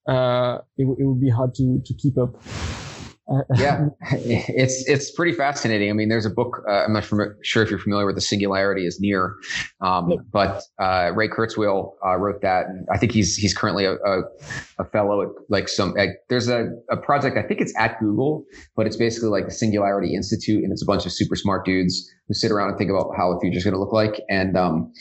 [0.09, 2.35] uh, it, it will be hard to, to keep up.
[3.57, 5.89] yeah, it's it's pretty fascinating.
[5.89, 6.63] I mean, there's a book.
[6.69, 9.37] Uh, I'm not fam- sure if you're familiar with the Singularity is Near,
[9.81, 13.95] um, but uh, Ray Kurzweil uh, wrote that, and I think he's he's currently a,
[13.95, 14.23] a,
[14.79, 15.97] a fellow at like some.
[15.97, 17.39] At, there's a, a project.
[17.39, 18.45] I think it's at Google,
[18.77, 22.07] but it's basically like the Singularity Institute, and it's a bunch of super smart dudes
[22.29, 24.21] who sit around and think about how the future is going to look like.
[24.29, 24.93] And um,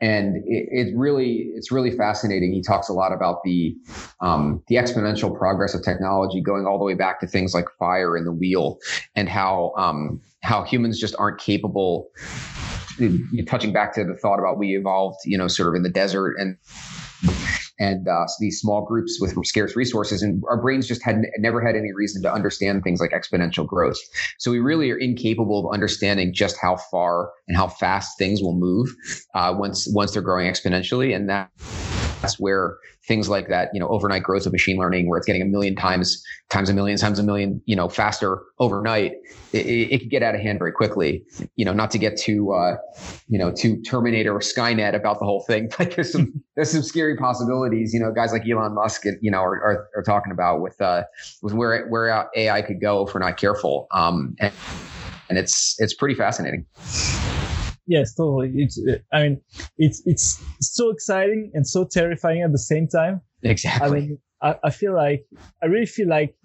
[0.00, 2.52] and it, it, really it's really fascinating.
[2.52, 3.76] He talks a lot about the
[4.20, 8.16] um, the exponential progress of technology, going all the way back to things like fire
[8.16, 8.78] and the wheel,
[9.14, 12.08] and how um, how humans just aren't capable.
[13.46, 16.36] Touching back to the thought about we evolved, you know, sort of in the desert
[16.38, 16.56] and
[17.80, 21.74] and uh, these small groups with scarce resources, and our brains just had never had
[21.74, 23.98] any reason to understand things like exponential growth.
[24.38, 28.56] So we really are incapable of understanding just how far and how fast things will
[28.56, 28.94] move
[29.34, 31.50] uh, once once they're growing exponentially, and that
[32.20, 35.42] that's where things like that, you know, overnight growth of machine learning, where it's getting
[35.42, 39.12] a million times, times a million, times a million, you know, faster overnight,
[39.52, 41.24] it, it, it could get out of hand very quickly.
[41.56, 42.76] You know, not to get too, uh,
[43.28, 46.82] you know, too Terminator or Skynet about the whole thing, but there's some there's some
[46.82, 47.94] scary possibilities.
[47.94, 51.04] You know, guys like Elon Musk, you know, are, are, are talking about with uh,
[51.42, 53.86] with where where AI could go if we're not careful.
[53.92, 54.52] Um, and,
[55.28, 56.66] and it's it's pretty fascinating
[57.90, 58.52] yes, totally.
[58.54, 58.80] It's,
[59.12, 59.40] I mean,
[59.76, 63.20] it's it's so exciting and so terrifying at the same time.
[63.42, 63.86] Exactly.
[63.86, 65.26] I mean, I, I feel like
[65.62, 66.36] I really feel like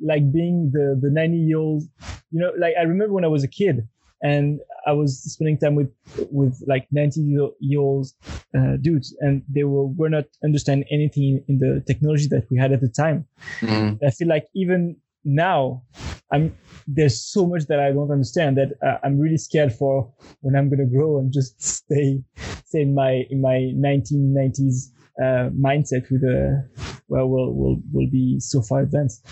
[0.00, 1.84] like being the the 90 year old.
[2.30, 3.88] You know, like I remember when I was a kid
[4.22, 5.90] and I was spending time with
[6.30, 7.20] with like 90
[7.60, 8.08] year old
[8.56, 12.72] uh, dudes, and they were were not understanding anything in the technology that we had
[12.72, 13.26] at the time.
[13.60, 14.04] Mm-hmm.
[14.04, 15.82] I feel like even now
[16.32, 16.56] I'm
[16.86, 20.70] there's so much that I don't understand that uh, I'm really scared for when I'm
[20.70, 22.22] gonna grow and just stay
[22.64, 24.90] stay in my in my 1990s
[25.20, 26.68] uh, mindset with a
[27.08, 29.26] well will will will be so far advanced.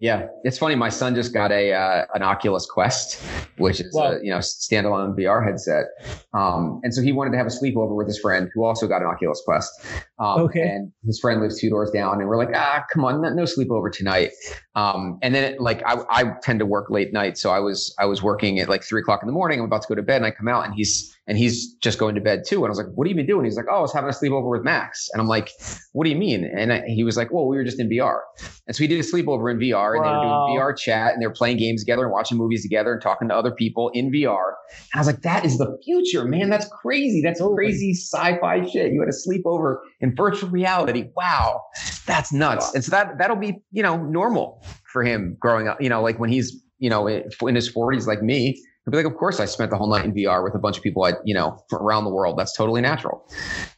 [0.00, 0.76] Yeah, it's funny.
[0.76, 3.22] My son just got a uh, an Oculus Quest,
[3.58, 4.12] which is wow.
[4.12, 5.88] a you know standalone VR headset,
[6.32, 9.02] um, and so he wanted to have a sleepover with his friend who also got
[9.02, 9.70] an Oculus Quest.
[10.18, 10.62] Um, okay.
[10.62, 13.92] And his friend lives two doors down, and we're like, ah, come on, no, sleepover
[13.92, 14.30] tonight.
[14.74, 17.94] Um, and then it, like I, I tend to work late night, so I was
[17.98, 19.58] I was working at like three o'clock in the morning.
[19.58, 22.00] I'm about to go to bed, and I come out, and he's and he's just
[22.00, 22.56] going to bed too.
[22.56, 23.44] And I was like, what have you been doing?
[23.44, 25.08] He's like, oh, I was having a sleepover with Max.
[25.12, 25.52] And I'm like,
[25.92, 26.44] what do you mean?
[26.44, 28.18] And I, he was like, well, we were just in VR.
[28.66, 30.10] And so he did a sleepover in VR and wow.
[30.10, 32.92] they were doing VR chat and they were playing games together and watching movies together
[32.94, 34.54] and talking to other people in VR.
[34.92, 36.50] And I was like, that is the future, man.
[36.50, 37.22] That's crazy.
[37.22, 38.92] That's crazy sci-fi shit.
[38.92, 41.10] You had a sleepover in virtual reality.
[41.14, 41.62] Wow.
[42.06, 42.74] That's nuts.
[42.74, 46.18] And so that, that'll be, you know, normal for him growing up, you know, like
[46.18, 49.44] when he's, you know, in his forties, like me, I'd be like, of course, I
[49.44, 52.04] spent the whole night in VR with a bunch of people, I, you know, around
[52.04, 52.38] the world.
[52.38, 53.28] That's totally natural.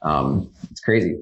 [0.03, 1.17] Um, it's crazy.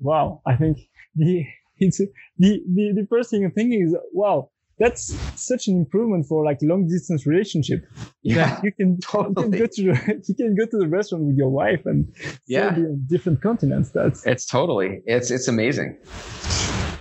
[0.00, 0.78] Wow, I think
[1.14, 1.46] the
[1.78, 2.08] it's the
[2.38, 4.50] the, the first thing I'm thinking is, wow,
[4.80, 7.86] that's such an improvement for like long distance relationship.
[8.22, 9.44] Yeah, you can, totally.
[9.46, 12.12] you can go to the, you can go to the restaurant with your wife and
[12.48, 12.76] yeah,
[13.06, 13.90] different continents.
[13.90, 15.98] That's it's totally it's it's amazing.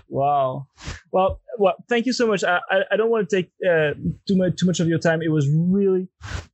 [0.10, 0.68] Wow.
[1.12, 2.44] Well, well, thank you so much.
[2.44, 3.94] I, I, I don't want to take uh,
[4.28, 5.22] too much too much of your time.
[5.22, 6.08] It was really,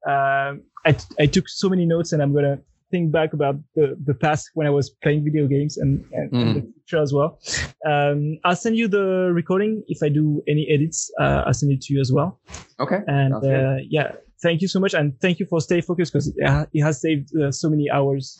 [0.07, 2.59] uh, I, I took so many notes, and I'm gonna
[2.91, 6.41] think back about the, the past when I was playing video games and, and, mm.
[6.41, 7.39] and the future as well.
[7.85, 11.11] Um, I'll send you the recording if I do any edits.
[11.19, 12.39] Uh, I'll send it to you as well.
[12.79, 12.99] Okay.
[13.07, 16.83] And uh, yeah, thank you so much, and thank you for StayFocusd because it, it,
[16.83, 18.39] has saved uh, so many hours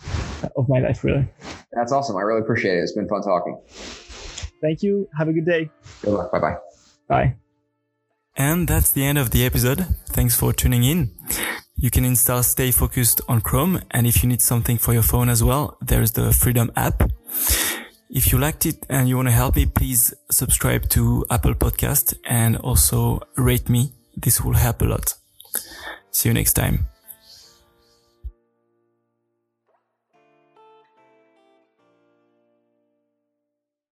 [0.55, 1.03] of my life.
[1.03, 1.28] Really.
[1.72, 2.16] That's awesome.
[2.16, 2.82] I really appreciate it.
[2.82, 3.59] It's been fun talking.
[4.62, 5.08] Thank you.
[5.18, 5.70] Have a good day.
[6.01, 6.32] Good luck.
[6.32, 6.58] Bye bye.
[7.08, 7.36] Bye.
[8.38, 9.86] And that's the end of the episode.
[10.08, 11.12] Thanks for tuning in.
[11.78, 13.82] You can install StayFocusd on Chrome.
[13.91, 17.03] And if you need something for your phone as well, there's the Freedom app.
[18.10, 22.16] If you liked it and you want to help me, please subscribe to Apple Podcast
[22.26, 23.91] and also rate me.
[24.16, 25.14] This will help a lot.
[26.12, 26.88] See you next time.